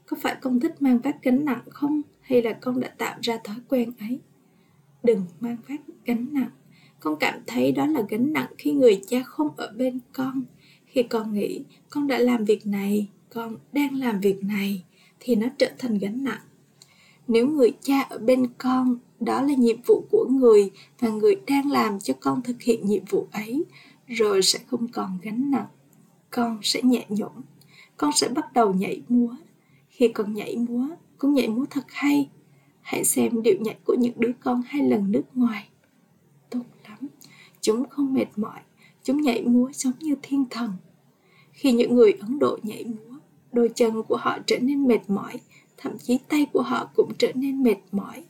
Có 0.05 0.17
phải 0.21 0.35
con 0.41 0.59
thích 0.59 0.81
mang 0.81 0.99
vác 0.99 1.23
gánh 1.23 1.45
nặng 1.45 1.61
không? 1.69 2.01
Hay 2.21 2.41
là 2.41 2.53
con 2.53 2.79
đã 2.79 2.87
tạo 2.87 3.19
ra 3.21 3.37
thói 3.43 3.55
quen 3.67 3.91
ấy? 3.99 4.19
Đừng 5.03 5.25
mang 5.39 5.57
vác 5.67 5.81
gánh 6.05 6.25
nặng. 6.31 6.49
Con 6.99 7.15
cảm 7.19 7.39
thấy 7.47 7.71
đó 7.71 7.85
là 7.85 8.01
gánh 8.09 8.33
nặng 8.33 8.51
khi 8.57 8.71
người 8.71 9.01
cha 9.07 9.23
không 9.25 9.49
ở 9.57 9.73
bên 9.77 9.99
con. 10.13 10.43
Khi 10.85 11.03
con 11.03 11.33
nghĩ 11.33 11.63
con 11.89 12.07
đã 12.07 12.17
làm 12.17 12.45
việc 12.45 12.67
này, 12.67 13.07
con 13.29 13.55
đang 13.73 13.95
làm 13.95 14.19
việc 14.19 14.43
này, 14.43 14.83
thì 15.19 15.35
nó 15.35 15.47
trở 15.57 15.71
thành 15.77 15.97
gánh 15.97 16.23
nặng. 16.23 16.41
Nếu 17.27 17.47
người 17.47 17.71
cha 17.81 18.01
ở 18.01 18.17
bên 18.17 18.47
con, 18.57 18.97
đó 19.19 19.41
là 19.41 19.53
nhiệm 19.53 19.77
vụ 19.87 20.03
của 20.11 20.27
người 20.29 20.71
và 20.99 21.09
người 21.09 21.35
đang 21.47 21.71
làm 21.71 21.99
cho 21.99 22.13
con 22.19 22.41
thực 22.41 22.61
hiện 22.61 22.85
nhiệm 22.85 23.05
vụ 23.09 23.27
ấy, 23.31 23.63
rồi 24.07 24.41
sẽ 24.41 24.59
không 24.67 24.87
còn 24.87 25.17
gánh 25.21 25.51
nặng 25.51 25.67
con 26.31 26.59
sẽ 26.63 26.81
nhẹ 26.83 27.05
nhõm, 27.09 27.41
con 27.97 28.11
sẽ 28.11 28.27
bắt 28.27 28.53
đầu 28.53 28.73
nhảy 28.73 29.01
múa. 29.09 29.35
Khi 29.89 30.07
con 30.07 30.33
nhảy 30.33 30.57
múa, 30.57 30.87
con 31.17 31.33
nhảy 31.33 31.47
múa 31.47 31.65
thật 31.69 31.85
hay. 31.87 32.29
Hãy 32.81 33.05
xem 33.05 33.41
điệu 33.43 33.55
nhảy 33.59 33.77
của 33.85 33.95
những 33.99 34.13
đứa 34.17 34.31
con 34.39 34.61
hai 34.65 34.83
lần 34.83 35.11
nước 35.11 35.23
ngoài. 35.33 35.69
Tốt 36.49 36.63
lắm, 36.83 36.99
chúng 37.61 37.89
không 37.89 38.13
mệt 38.13 38.27
mỏi, 38.35 38.59
chúng 39.03 39.21
nhảy 39.21 39.43
múa 39.43 39.69
giống 39.73 39.93
như 39.99 40.15
thiên 40.21 40.45
thần. 40.49 40.71
Khi 41.51 41.71
những 41.71 41.95
người 41.95 42.11
ấn 42.11 42.39
độ 42.39 42.57
nhảy 42.63 42.85
múa, 42.85 43.17
đôi 43.51 43.69
chân 43.75 44.03
của 44.03 44.17
họ 44.17 44.37
trở 44.47 44.59
nên 44.59 44.87
mệt 44.87 45.09
mỏi, 45.09 45.39
thậm 45.77 45.97
chí 45.97 46.17
tay 46.27 46.45
của 46.53 46.61
họ 46.61 46.89
cũng 46.95 47.11
trở 47.17 47.31
nên 47.35 47.63
mệt 47.63 47.77
mỏi. 47.91 48.23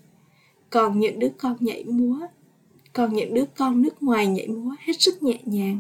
Còn 0.70 1.00
những 1.00 1.20
đứa 1.20 1.30
con 1.38 1.58
nhảy 1.60 1.84
múa, 1.84 2.20
còn 2.94 3.14
những 3.14 3.34
đứa 3.34 3.46
con 3.58 3.82
nước 3.82 4.04
ngoài 4.04 4.28
nhảy 4.28 4.48
múa 4.48 4.76
hết 4.80 4.94
sức 5.00 5.24
nhẹ 5.24 5.40
nhàng. 5.46 5.80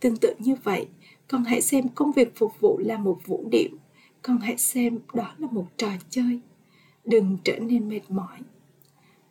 Tương 0.00 0.16
tự 0.16 0.34
như 0.38 0.54
vậy 0.64 0.86
con 1.28 1.44
hãy 1.44 1.62
xem 1.62 1.88
công 1.88 2.12
việc 2.12 2.36
phục 2.36 2.60
vụ 2.60 2.78
là 2.78 2.98
một 2.98 3.18
vũ 3.26 3.48
điệu 3.50 3.70
con 4.22 4.38
hãy 4.38 4.58
xem 4.58 4.98
đó 5.14 5.34
là 5.38 5.48
một 5.50 5.66
trò 5.76 5.88
chơi. 6.10 6.40
Đừng 7.04 7.38
trở 7.44 7.58
nên 7.58 7.88
mệt 7.88 8.00
mỏi. 8.08 8.38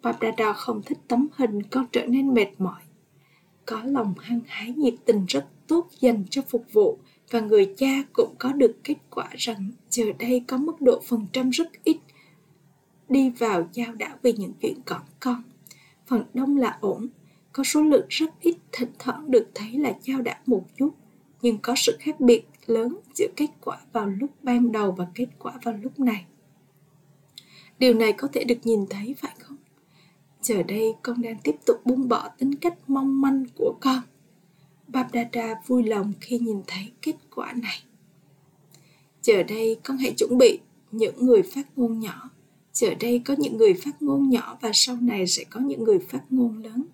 Babdada 0.01 0.53
không 0.53 0.81
thích 0.85 0.97
tấm 1.07 1.27
hình, 1.35 1.63
con 1.63 1.85
trở 1.91 2.05
nên 2.05 2.33
mệt 2.33 2.47
mỏi. 2.57 2.81
Có 3.65 3.81
lòng 3.83 4.13
hăng 4.19 4.39
hái 4.47 4.71
nhiệt 4.71 4.93
tình 5.05 5.25
rất 5.27 5.47
tốt 5.67 5.87
dành 5.99 6.23
cho 6.29 6.41
phục 6.41 6.65
vụ 6.73 6.97
và 7.31 7.39
người 7.39 7.73
cha 7.77 8.03
cũng 8.13 8.35
có 8.39 8.53
được 8.53 8.75
kết 8.83 8.95
quả 9.09 9.29
rằng 9.37 9.71
giờ 9.89 10.05
đây 10.19 10.43
có 10.47 10.57
mức 10.57 10.81
độ 10.81 11.01
phần 11.07 11.25
trăm 11.33 11.49
rất 11.49 11.83
ít 11.83 11.97
đi 13.09 13.29
vào 13.29 13.69
giao 13.73 13.93
đảo 13.93 14.17
vì 14.21 14.33
những 14.33 14.53
chuyện 14.61 14.79
còn 14.85 15.01
con. 15.19 15.43
Phần 16.05 16.23
đông 16.33 16.57
là 16.57 16.77
ổn. 16.81 17.07
Có 17.53 17.63
số 17.63 17.81
lượng 17.81 18.05
rất 18.09 18.39
ít, 18.41 18.55
thỉnh 18.71 18.89
thoảng 18.99 19.31
được 19.31 19.47
thấy 19.55 19.71
là 19.71 19.93
giao 20.01 20.21
đảo 20.21 20.37
một 20.45 20.63
chút 20.77 20.91
nhưng 21.41 21.57
có 21.57 21.73
sự 21.77 21.97
khác 21.99 22.19
biệt 22.19 22.45
lớn 22.65 22.97
giữa 23.13 23.27
kết 23.35 23.49
quả 23.61 23.77
vào 23.93 24.05
lúc 24.05 24.29
ban 24.43 24.71
đầu 24.71 24.91
và 24.91 25.07
kết 25.15 25.27
quả 25.39 25.53
vào 25.63 25.73
lúc 25.73 25.99
này 25.99 26.25
điều 27.79 27.93
này 27.93 28.13
có 28.13 28.27
thể 28.33 28.43
được 28.43 28.57
nhìn 28.63 28.85
thấy 28.89 29.15
phải 29.17 29.35
không 29.39 29.57
giờ 30.41 30.63
đây 30.63 30.93
con 31.01 31.21
đang 31.21 31.39
tiếp 31.43 31.55
tục 31.65 31.85
buông 31.85 32.07
bỏ 32.07 32.29
tính 32.37 32.55
cách 32.55 32.73
mong 32.87 33.21
manh 33.21 33.45
của 33.55 33.75
con 33.81 34.01
Babdada 34.87 35.61
vui 35.65 35.83
lòng 35.83 36.13
khi 36.21 36.39
nhìn 36.39 36.61
thấy 36.67 36.91
kết 37.01 37.15
quả 37.35 37.53
này. 37.53 37.79
Giờ 39.21 39.43
đây 39.43 39.79
con 39.83 39.97
hãy 39.97 40.13
chuẩn 40.17 40.37
bị 40.37 40.59
những 40.91 41.25
người 41.25 41.41
phát 41.41 41.77
ngôn 41.77 41.99
nhỏ. 41.99 42.29
Giờ 42.73 42.87
đây 42.99 43.21
có 43.25 43.35
những 43.37 43.57
người 43.57 43.73
phát 43.73 44.01
ngôn 44.01 44.29
nhỏ 44.29 44.57
và 44.61 44.71
sau 44.73 44.97
này 45.01 45.27
sẽ 45.27 45.43
có 45.43 45.59
những 45.59 45.83
người 45.83 45.99
phát 45.99 46.21
ngôn 46.29 46.63
lớn. 46.63 46.85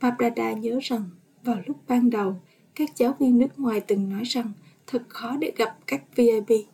Babdada 0.00 0.52
nhớ 0.52 0.78
rằng 0.82 1.10
vào 1.44 1.56
lúc 1.66 1.76
ban 1.88 2.10
đầu, 2.10 2.40
các 2.74 2.96
giáo 2.96 3.16
viên 3.18 3.38
nước 3.38 3.58
ngoài 3.58 3.80
từng 3.80 4.10
nói 4.10 4.22
rằng 4.24 4.52
thật 4.86 5.02
khó 5.08 5.36
để 5.36 5.52
gặp 5.56 5.78
các 5.86 6.02
VIP. 6.16 6.66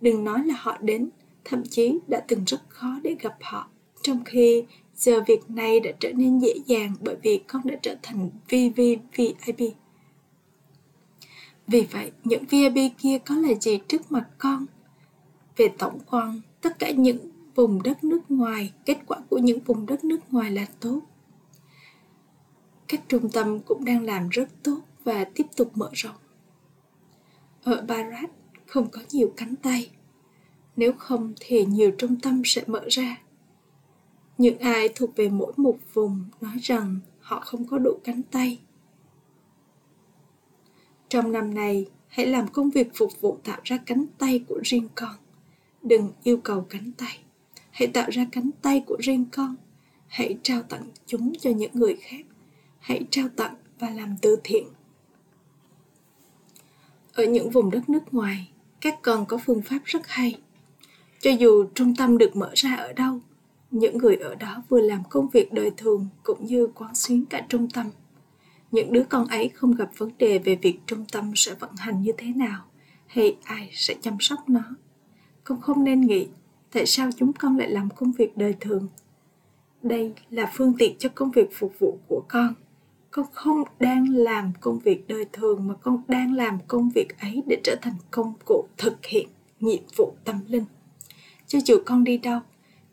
Đừng 0.00 0.24
nói 0.24 0.44
là 0.44 0.54
họ 0.58 0.78
đến, 0.80 1.10
thậm 1.44 1.62
chí 1.70 1.98
đã 2.08 2.24
từng 2.28 2.44
rất 2.46 2.60
khó 2.68 3.00
để 3.02 3.16
gặp 3.20 3.36
họ. 3.40 3.68
Trong 4.02 4.24
khi 4.24 4.64
giờ 4.96 5.20
việc 5.26 5.50
này 5.50 5.80
đã 5.80 5.90
trở 6.00 6.12
nên 6.12 6.38
dễ 6.38 6.54
dàng 6.66 6.94
bởi 7.00 7.16
vì 7.22 7.40
con 7.46 7.62
đã 7.64 7.76
trở 7.82 7.96
thành 8.02 8.30
VVVIP. 8.48 9.74
Vì 11.66 11.86
vậy, 11.90 12.12
những 12.24 12.44
VIP 12.44 12.92
kia 12.98 13.18
có 13.18 13.34
là 13.34 13.54
gì 13.60 13.78
trước 13.88 14.12
mặt 14.12 14.28
con? 14.38 14.66
Về 15.56 15.68
tổng 15.78 15.98
quan, 16.10 16.40
tất 16.60 16.78
cả 16.78 16.90
những 16.90 17.30
vùng 17.54 17.82
đất 17.82 18.04
nước 18.04 18.30
ngoài, 18.30 18.72
kết 18.86 18.98
quả 19.06 19.18
của 19.30 19.38
những 19.38 19.60
vùng 19.60 19.86
đất 19.86 20.04
nước 20.04 20.20
ngoài 20.30 20.50
là 20.50 20.66
tốt. 20.80 21.00
Các 22.88 23.00
trung 23.08 23.30
tâm 23.30 23.60
cũng 23.60 23.84
đang 23.84 24.02
làm 24.02 24.28
rất 24.28 24.48
tốt 24.62 24.80
và 25.04 25.24
tiếp 25.24 25.46
tục 25.56 25.70
mở 25.74 25.90
rộng. 25.92 26.16
Ở 27.64 27.84
Barat 27.88 28.30
không 28.66 28.90
có 28.90 29.00
nhiều 29.10 29.32
cánh 29.36 29.56
tay. 29.56 29.90
Nếu 30.76 30.92
không 30.92 31.32
thì 31.40 31.64
nhiều 31.64 31.92
trung 31.98 32.20
tâm 32.20 32.42
sẽ 32.44 32.62
mở 32.66 32.82
ra. 32.88 33.16
Những 34.38 34.58
ai 34.58 34.88
thuộc 34.88 35.16
về 35.16 35.28
mỗi 35.28 35.52
một 35.56 35.78
vùng 35.92 36.24
nói 36.40 36.56
rằng 36.62 36.96
họ 37.20 37.40
không 37.40 37.66
có 37.68 37.78
đủ 37.78 37.98
cánh 38.04 38.22
tay 38.22 38.58
trong 41.12 41.32
năm 41.32 41.54
này, 41.54 41.86
hãy 42.08 42.26
làm 42.26 42.48
công 42.48 42.70
việc 42.70 42.88
phục 42.94 43.20
vụ 43.20 43.38
tạo 43.44 43.60
ra 43.64 43.78
cánh 43.86 44.06
tay 44.18 44.44
của 44.48 44.60
riêng 44.64 44.88
con. 44.94 45.14
Đừng 45.82 46.12
yêu 46.22 46.36
cầu 46.36 46.66
cánh 46.70 46.92
tay. 46.98 47.18
Hãy 47.70 47.88
tạo 47.88 48.10
ra 48.10 48.26
cánh 48.32 48.50
tay 48.62 48.84
của 48.86 48.96
riêng 49.00 49.24
con. 49.32 49.56
Hãy 50.06 50.38
trao 50.42 50.62
tặng 50.62 50.84
chúng 51.06 51.32
cho 51.40 51.50
những 51.50 51.70
người 51.74 51.96
khác. 52.00 52.26
Hãy 52.78 53.06
trao 53.10 53.28
tặng 53.36 53.54
và 53.78 53.90
làm 53.90 54.16
từ 54.22 54.36
thiện. 54.44 54.64
Ở 57.12 57.24
những 57.24 57.50
vùng 57.50 57.70
đất 57.70 57.88
nước 57.88 58.14
ngoài, 58.14 58.48
các 58.80 59.02
con 59.02 59.26
có 59.26 59.38
phương 59.46 59.62
pháp 59.62 59.78
rất 59.84 60.02
hay. 60.06 60.40
Cho 61.20 61.30
dù 61.30 61.64
trung 61.74 61.94
tâm 61.96 62.18
được 62.18 62.36
mở 62.36 62.50
ra 62.54 62.74
ở 62.74 62.92
đâu, 62.92 63.20
những 63.70 63.98
người 63.98 64.16
ở 64.16 64.34
đó 64.34 64.62
vừa 64.68 64.80
làm 64.80 65.02
công 65.10 65.28
việc 65.28 65.52
đời 65.52 65.70
thường 65.76 66.08
cũng 66.22 66.46
như 66.46 66.68
quán 66.74 66.94
xuyến 66.94 67.24
cả 67.24 67.46
trung 67.48 67.68
tâm. 67.70 67.90
Những 68.70 68.92
đứa 68.92 69.02
con 69.08 69.26
ấy 69.26 69.48
không 69.48 69.74
gặp 69.74 69.90
vấn 69.96 70.10
đề 70.18 70.38
về 70.38 70.54
việc 70.54 70.80
trung 70.86 71.04
tâm 71.12 71.32
sẽ 71.34 71.54
vận 71.54 71.70
hành 71.76 72.02
như 72.02 72.12
thế 72.18 72.26
nào 72.36 72.64
hay 73.06 73.36
ai 73.44 73.70
sẽ 73.72 73.94
chăm 74.00 74.16
sóc 74.20 74.48
nó. 74.48 74.62
Con 75.44 75.60
không 75.60 75.84
nên 75.84 76.00
nghĩ 76.00 76.28
tại 76.72 76.86
sao 76.86 77.10
chúng 77.16 77.32
con 77.32 77.56
lại 77.56 77.70
làm 77.70 77.90
công 77.90 78.12
việc 78.12 78.36
đời 78.36 78.54
thường? 78.60 78.88
Đây 79.82 80.12
là 80.30 80.50
phương 80.54 80.74
tiện 80.78 80.98
cho 80.98 81.08
công 81.14 81.30
việc 81.30 81.48
phục 81.52 81.74
vụ 81.78 81.98
của 82.08 82.24
con 82.28 82.54
con 83.12 83.26
không 83.32 83.62
đang 83.80 84.14
làm 84.14 84.52
công 84.60 84.78
việc 84.78 85.08
đời 85.08 85.24
thường 85.32 85.68
mà 85.68 85.74
con 85.74 86.02
đang 86.08 86.32
làm 86.32 86.58
công 86.68 86.90
việc 86.90 87.20
ấy 87.20 87.42
để 87.46 87.60
trở 87.64 87.76
thành 87.82 87.94
công 88.10 88.34
cụ 88.44 88.64
thực 88.78 89.06
hiện 89.06 89.28
nhiệm 89.60 89.82
vụ 89.96 90.12
tâm 90.24 90.40
linh. 90.48 90.64
Cho 91.46 91.58
dù 91.66 91.76
con 91.86 92.04
đi 92.04 92.18
đâu, 92.18 92.40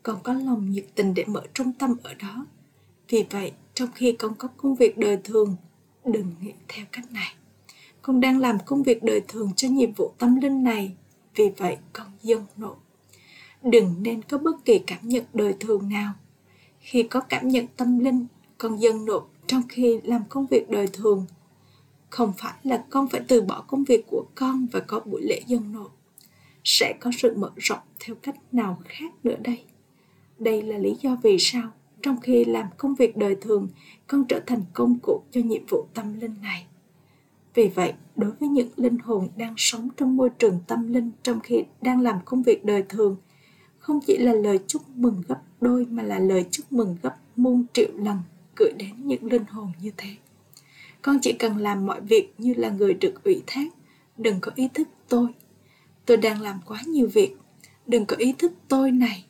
con 0.02 0.18
có 0.22 0.32
lòng 0.32 0.70
nhiệt 0.70 0.84
tình 0.94 1.14
để 1.14 1.24
mở 1.26 1.42
trung 1.54 1.72
tâm 1.72 1.96
ở 2.02 2.14
đó. 2.14 2.46
Vì 3.08 3.24
vậy, 3.30 3.52
trong 3.74 3.88
khi 3.94 4.12
con 4.12 4.34
có 4.34 4.48
công 4.56 4.74
việc 4.74 4.98
đời 4.98 5.18
thường, 5.24 5.56
đừng 6.04 6.34
nghĩ 6.40 6.52
theo 6.68 6.86
cách 6.92 7.12
này. 7.12 7.34
Con 8.02 8.20
đang 8.20 8.38
làm 8.38 8.58
công 8.66 8.82
việc 8.82 9.02
đời 9.02 9.20
thường 9.28 9.52
cho 9.56 9.68
nhiệm 9.68 9.92
vụ 9.92 10.12
tâm 10.18 10.36
linh 10.36 10.64
này, 10.64 10.96
vì 11.34 11.50
vậy 11.56 11.76
con 11.92 12.06
dâng 12.22 12.46
nộp 12.56 12.82
đừng 13.62 13.94
nên 14.02 14.22
có 14.22 14.38
bất 14.38 14.64
kỳ 14.64 14.78
cảm 14.78 14.98
nhận 15.02 15.24
đời 15.32 15.54
thường 15.60 15.88
nào. 15.88 16.12
Khi 16.80 17.02
có 17.02 17.20
cảm 17.20 17.48
nhận 17.48 17.66
tâm 17.76 17.98
linh, 17.98 18.26
con 18.58 18.80
dâng 18.80 19.04
nộp 19.04 19.30
trong 19.50 19.62
khi 19.68 20.00
làm 20.04 20.22
công 20.28 20.46
việc 20.46 20.70
đời 20.70 20.88
thường. 20.92 21.26
Không 22.10 22.32
phải 22.38 22.52
là 22.62 22.84
con 22.90 23.08
phải 23.08 23.20
từ 23.28 23.42
bỏ 23.42 23.64
công 23.66 23.84
việc 23.84 24.04
của 24.10 24.24
con 24.34 24.66
và 24.72 24.80
có 24.80 25.00
buổi 25.00 25.22
lễ 25.22 25.40
dân 25.46 25.72
nộp 25.72 25.96
sẽ 26.64 26.94
có 27.00 27.10
sự 27.18 27.34
mở 27.36 27.50
rộng 27.56 27.78
theo 28.00 28.16
cách 28.22 28.36
nào 28.52 28.78
khác 28.84 29.12
nữa 29.24 29.34
đây? 29.44 29.64
Đây 30.38 30.62
là 30.62 30.78
lý 30.78 30.96
do 31.00 31.16
vì 31.22 31.36
sao, 31.38 31.70
trong 32.02 32.20
khi 32.20 32.44
làm 32.44 32.66
công 32.76 32.94
việc 32.94 33.16
đời 33.16 33.36
thường, 33.40 33.68
con 34.06 34.24
trở 34.24 34.40
thành 34.46 34.62
công 34.72 34.98
cụ 35.02 35.22
cho 35.30 35.40
nhiệm 35.40 35.66
vụ 35.66 35.86
tâm 35.94 36.20
linh 36.20 36.34
này. 36.42 36.66
Vì 37.54 37.68
vậy, 37.68 37.92
đối 38.16 38.30
với 38.30 38.48
những 38.48 38.68
linh 38.76 38.98
hồn 38.98 39.28
đang 39.36 39.54
sống 39.56 39.88
trong 39.96 40.16
môi 40.16 40.30
trường 40.30 40.60
tâm 40.66 40.92
linh 40.92 41.10
trong 41.22 41.40
khi 41.40 41.64
đang 41.82 42.00
làm 42.00 42.16
công 42.24 42.42
việc 42.42 42.64
đời 42.64 42.84
thường, 42.88 43.16
không 43.78 44.00
chỉ 44.06 44.16
là 44.18 44.32
lời 44.32 44.58
chúc 44.66 44.82
mừng 44.88 45.22
gấp 45.28 45.40
đôi 45.60 45.86
mà 45.86 46.02
là 46.02 46.18
lời 46.18 46.44
chúc 46.50 46.72
mừng 46.72 46.96
gấp 47.02 47.16
muôn 47.36 47.64
triệu 47.72 47.90
lần 47.94 48.16
gửi 48.60 48.72
đến 48.72 48.90
những 48.98 49.24
linh 49.24 49.44
hồn 49.44 49.72
như 49.80 49.90
thế 49.96 50.08
con 51.02 51.18
chỉ 51.22 51.32
cần 51.32 51.56
làm 51.56 51.86
mọi 51.86 52.00
việc 52.00 52.34
như 52.38 52.54
là 52.54 52.70
người 52.70 52.94
được 52.94 53.24
ủy 53.24 53.42
thác 53.46 53.66
đừng 54.16 54.40
có 54.40 54.52
ý 54.54 54.68
thức 54.74 54.88
tôi 55.08 55.28
tôi 56.06 56.16
đang 56.16 56.40
làm 56.40 56.60
quá 56.66 56.82
nhiều 56.86 57.08
việc 57.12 57.36
đừng 57.86 58.06
có 58.06 58.16
ý 58.16 58.34
thức 58.38 58.52
tôi 58.68 58.90
này 58.90 59.24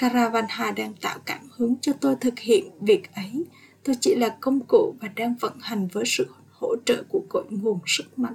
Caravanha 0.00 0.70
đang 0.70 0.94
tạo 0.94 1.18
cảm 1.24 1.40
hứng 1.56 1.74
cho 1.80 1.92
tôi 1.92 2.16
thực 2.20 2.38
hiện 2.38 2.70
việc 2.80 3.14
ấy. 3.14 3.44
Tôi 3.84 3.96
chỉ 4.00 4.14
là 4.14 4.36
công 4.40 4.60
cụ 4.68 4.94
và 5.00 5.08
đang 5.08 5.34
vận 5.40 5.52
hành 5.60 5.88
với 5.88 6.04
sự 6.06 6.26
hỗ 6.52 6.76
trợ 6.84 7.02
của 7.08 7.22
cội 7.28 7.44
nguồn 7.50 7.78
sức 7.86 8.18
mạnh. 8.18 8.34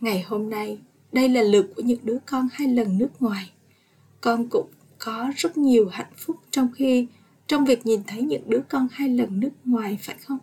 Ngày 0.00 0.22
hôm 0.22 0.50
nay, 0.50 0.78
đây 1.12 1.28
là 1.28 1.42
lượt 1.42 1.72
của 1.76 1.82
những 1.82 1.98
đứa 2.02 2.18
con 2.26 2.48
hai 2.52 2.68
lần 2.68 2.98
nước 2.98 3.22
ngoài. 3.22 3.50
Con 4.20 4.48
cũng 4.50 4.70
có 4.98 5.30
rất 5.36 5.56
nhiều 5.56 5.88
hạnh 5.88 6.12
phúc 6.16 6.36
trong 6.50 6.68
khi 6.76 7.06
trong 7.48 7.64
việc 7.64 7.86
nhìn 7.86 8.02
thấy 8.06 8.22
những 8.22 8.50
đứa 8.50 8.60
con 8.68 8.88
hai 8.92 9.08
lần 9.08 9.40
nước 9.40 9.50
ngoài 9.64 9.98
phải 10.02 10.16
không? 10.18 10.38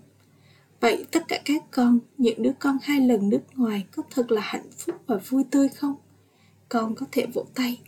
Vậy 0.80 1.06
tất 1.12 1.28
cả 1.28 1.42
các 1.46 1.64
con, 1.72 2.00
những 2.18 2.44
đứa 2.44 2.52
con 2.60 2.78
hai 2.82 3.00
lần 3.00 3.30
nước 3.30 3.42
ngoài 3.56 3.86
có 3.96 4.04
thật 4.10 4.32
là 4.32 4.42
hạnh 4.42 4.70
phúc 4.78 4.96
và 5.08 5.18
vui 5.30 5.44
tươi 5.52 5.70
không? 5.70 5.96
Con 6.70 6.96
có 6.96 7.06
thể 7.12 7.26
vỗ 7.34 7.46
tay. 7.56 7.82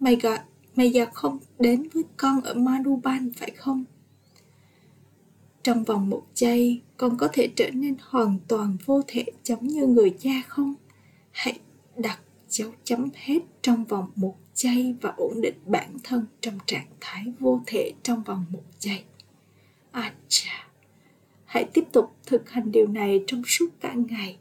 Mày 0.00 0.16
gọi 0.16 0.38
mày 0.76 0.90
giờ 0.90 1.06
không 1.12 1.38
đến 1.58 1.88
với 1.94 2.04
con 2.16 2.40
ở 2.40 2.54
Manuban 2.54 3.32
phải 3.36 3.50
không? 3.50 3.84
Trong 5.62 5.84
vòng 5.84 6.10
một 6.10 6.22
giây, 6.34 6.82
con 6.96 7.16
có 7.16 7.28
thể 7.32 7.48
trở 7.56 7.70
nên 7.70 7.96
hoàn 8.00 8.38
toàn 8.48 8.76
vô 8.86 9.02
thể 9.06 9.24
giống 9.44 9.66
như 9.66 9.86
người 9.86 10.14
cha 10.18 10.42
không? 10.48 10.74
Hãy 11.30 11.58
đặt 11.96 12.18
dấu 12.48 12.72
chấm 12.84 13.08
hết 13.14 13.38
trong 13.62 13.84
vòng 13.84 14.10
một 14.16 14.36
giây 14.56 14.94
và 15.00 15.14
ổn 15.16 15.40
định 15.40 15.58
bản 15.66 15.96
thân 16.04 16.26
trong 16.40 16.58
trạng 16.66 16.86
thái 17.00 17.24
vô 17.38 17.60
thể 17.66 17.92
trong 18.02 18.22
vòng 18.22 18.44
một 18.50 18.64
giây. 18.78 19.04
Acha. 19.90 20.68
Hãy 21.44 21.64
tiếp 21.74 21.84
tục 21.92 22.16
thực 22.26 22.50
hành 22.50 22.72
điều 22.72 22.86
này 22.86 23.24
trong 23.26 23.42
suốt 23.46 23.66
cả 23.80 23.94
ngày, 24.08 24.38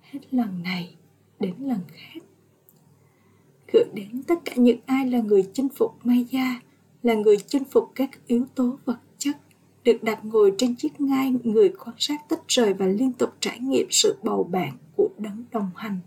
hết 0.00 0.20
lần 0.30 0.62
này 0.62 0.94
đến 1.40 1.54
lần 1.58 1.80
khác 1.92 2.22
gửi 3.72 3.84
đến 3.94 4.22
tất 4.22 4.34
cả 4.44 4.52
những 4.56 4.78
ai 4.86 5.06
là 5.06 5.18
người 5.18 5.44
chinh 5.52 5.68
phục 5.68 6.06
Maya, 6.06 6.60
là 7.02 7.14
người 7.14 7.36
chinh 7.46 7.64
phục 7.64 7.92
các 7.94 8.10
yếu 8.26 8.46
tố 8.54 8.78
vật 8.84 8.98
chất, 9.18 9.36
được 9.84 10.02
đặt 10.02 10.24
ngồi 10.24 10.52
trên 10.58 10.76
chiếc 10.76 11.00
ngai 11.00 11.34
người 11.44 11.68
quan 11.68 11.96
sát 11.98 12.28
tách 12.28 12.40
rời 12.48 12.74
và 12.74 12.86
liên 12.86 13.12
tục 13.12 13.30
trải 13.40 13.58
nghiệm 13.58 13.86
sự 13.90 14.16
bầu 14.22 14.44
bạn 14.44 14.72
của 14.96 15.08
đấng 15.18 15.44
đồng 15.52 15.70
hành. 15.76 15.98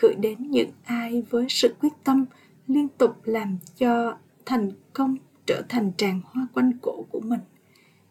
Gửi 0.00 0.14
đến 0.14 0.50
những 0.50 0.70
ai 0.84 1.22
với 1.30 1.46
sự 1.48 1.74
quyết 1.80 1.92
tâm 2.04 2.24
liên 2.68 2.88
tục 2.88 3.16
làm 3.24 3.58
cho 3.78 4.18
thành 4.46 4.72
công 4.92 5.16
trở 5.46 5.62
thành 5.68 5.92
tràng 5.96 6.20
hoa 6.24 6.46
quanh 6.54 6.72
cổ 6.82 7.04
của 7.10 7.20
mình. 7.20 7.40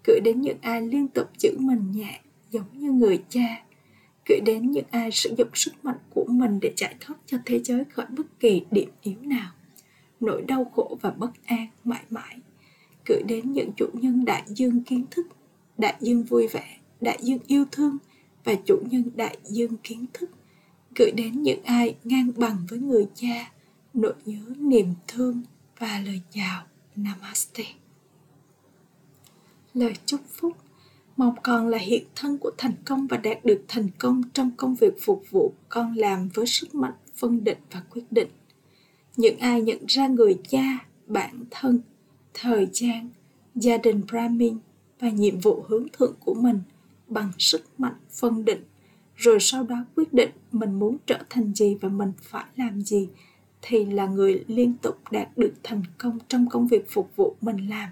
Gửi 0.08 0.20
đến 0.24 0.42
những 0.42 0.58
ai 0.62 0.82
liên 0.82 1.08
tục 1.08 1.28
giữ 1.38 1.58
mình 1.60 1.92
nhẹ, 1.92 2.20
giống 2.52 2.66
như 2.74 2.92
người 2.92 3.24
cha. 3.30 3.64
Gửi 4.30 4.40
đến 4.46 4.72
những 4.72 4.86
ai 4.92 5.12
sử 5.12 5.36
dụng 5.38 5.48
sức 5.54 5.86
mạnh 5.86 5.98
của 6.10 6.26
mình 6.30 6.60
để 6.60 6.74
giải 6.78 6.96
thoát 7.00 7.16
cho 7.26 7.38
thế 7.46 7.60
giới 7.64 7.86
khỏi 7.86 8.06
bất 8.10 8.40
kỳ 8.40 8.66
điểm 8.72 8.90
yếu 9.02 9.18
nào. 9.22 9.52
Nỗi 10.20 10.42
đau 10.42 10.66
khổ 10.76 10.98
và 11.02 11.12
bất 11.12 11.32
an 11.46 11.68
mãi 11.84 12.04
mãi. 12.10 12.38
Gửi 13.06 13.24
đến 13.28 13.52
những 13.52 13.72
chủ 13.78 13.88
nhân 13.94 14.26
đại 14.26 14.44
dương 14.48 14.84
kiến 14.84 15.06
thức, 15.12 15.28
đại 15.78 15.96
dương 16.00 16.24
vui 16.24 16.48
vẻ, 16.48 16.78
đại 17.02 17.18
dương 17.22 17.40
yêu 17.48 17.66
thương 17.72 17.98
và 18.44 18.56
chủ 18.66 18.80
nhân 18.90 19.04
đại 19.16 19.38
dương 19.44 19.78
kiến 19.84 20.06
thức. 20.14 20.30
Gửi 20.96 21.12
đến 21.12 21.44
những 21.44 21.64
ai 21.64 21.96
ngang 22.04 22.32
bằng 22.38 22.58
với 22.70 22.80
người 22.80 23.08
cha 23.16 23.52
nỗi 23.94 24.14
nhớ, 24.26 24.40
niềm 24.58 24.94
thương 25.08 25.42
và 25.80 26.02
lời 26.06 26.22
chào. 26.32 26.64
Namaste. 26.96 27.64
Lời 29.74 29.94
chúc 30.06 30.22
phúc 30.28 30.58
mong 31.18 31.36
con 31.44 31.68
là 31.68 31.78
hiện 31.78 32.04
thân 32.16 32.38
của 32.38 32.52
thành 32.58 32.74
công 32.86 33.08
và 33.08 33.18
đạt 33.18 33.46
được 33.46 33.62
thành 33.68 33.88
công 34.00 34.22
trong 34.34 34.52
công 34.58 34.76
việc 34.76 34.94
phục 35.02 35.24
vụ 35.32 35.54
con 35.70 35.94
làm 35.98 36.30
với 36.34 36.46
sức 36.48 36.76
mạnh, 36.76 36.94
phân 37.16 37.44
định 37.44 37.58
và 37.72 37.84
quyết 37.90 38.12
định. 38.12 38.28
Những 39.18 39.40
ai 39.40 39.62
nhận 39.62 39.86
ra 39.88 40.08
người 40.08 40.40
cha 40.48 40.86
bản 41.08 41.46
thân, 41.52 41.82
thời 42.34 42.68
gian, 42.74 43.10
gia 43.56 43.78
đình 43.78 44.02
brahmin 44.12 44.58
và 45.00 45.10
nhiệm 45.10 45.40
vụ 45.40 45.64
hướng 45.68 45.88
thượng 45.94 46.16
của 46.20 46.34
mình 46.34 46.62
bằng 47.08 47.32
sức 47.40 47.80
mạnh, 47.80 47.96
phân 48.10 48.46
định, 48.46 48.64
rồi 49.16 49.38
sau 49.40 49.64
đó 49.64 49.86
quyết 49.96 50.14
định 50.14 50.30
mình 50.52 50.80
muốn 50.80 50.98
trở 51.06 51.20
thành 51.30 51.54
gì 51.54 51.78
và 51.82 51.90
mình 51.90 52.12
phải 52.22 52.46
làm 52.56 52.82
gì 52.82 53.10
thì 53.66 53.86
là 53.86 54.06
người 54.06 54.44
liên 54.48 54.74
tục 54.82 54.98
đạt 55.12 55.38
được 55.38 55.54
thành 55.64 55.84
công 55.98 56.20
trong 56.28 56.50
công 56.50 56.68
việc 56.68 56.90
phục 56.90 57.16
vụ 57.16 57.36
mình 57.42 57.70
làm, 57.70 57.90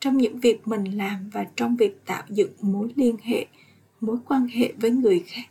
trong 0.00 0.16
những 0.16 0.40
việc 0.40 0.68
mình 0.68 0.84
làm 0.84 1.30
và 1.30 1.46
trong 1.56 1.76
việc 1.76 2.04
tạo 2.06 2.22
dựng 2.28 2.52
mối 2.60 2.92
liên 2.96 3.16
hệ, 3.22 3.46
mối 4.00 4.16
quan 4.26 4.48
hệ 4.48 4.72
với 4.76 4.90
người 4.90 5.24
khác. 5.26 5.44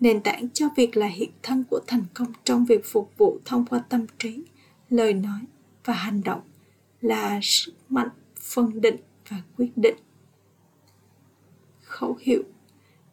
Nền 0.00 0.20
tảng 0.20 0.48
cho 0.50 0.68
việc 0.76 0.96
là 0.96 1.06
hiện 1.06 1.30
thân 1.42 1.64
của 1.70 1.80
thành 1.86 2.04
công 2.14 2.32
trong 2.44 2.64
việc 2.64 2.84
phục 2.84 3.12
vụ 3.18 3.38
thông 3.44 3.66
qua 3.66 3.78
tâm 3.88 4.06
trí, 4.18 4.42
lời 4.90 5.14
nói 5.14 5.40
và 5.84 5.94
hành 5.94 6.22
động 6.24 6.40
là 7.00 7.40
sức 7.42 7.74
mạnh 7.88 8.08
phân 8.40 8.80
định 8.80 8.96
và 9.28 9.36
quyết 9.56 9.70
định. 9.76 9.96
Khẩu 11.82 12.18
hiệu, 12.20 12.42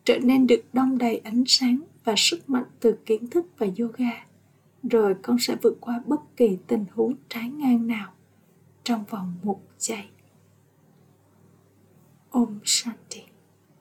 trở 0.03 0.19
nên 0.19 0.47
được 0.47 0.65
đông 0.73 0.97
đầy 0.97 1.17
ánh 1.17 1.43
sáng 1.47 1.81
và 2.03 2.13
sức 2.17 2.49
mạnh 2.49 2.65
từ 2.79 2.95
kiến 3.05 3.27
thức 3.27 3.45
và 3.57 3.67
yoga 3.79 4.32
rồi 4.83 5.15
con 5.21 5.37
sẽ 5.39 5.55
vượt 5.61 5.77
qua 5.79 6.01
bất 6.05 6.21
kỳ 6.35 6.57
tình 6.67 6.85
huống 6.93 7.13
trái 7.29 7.49
ngang 7.49 7.87
nào 7.87 8.13
trong 8.83 9.03
vòng 9.09 9.33
một 9.43 9.61
giây. 9.77 10.03
Om 12.29 12.59
Shanti. 12.63 13.32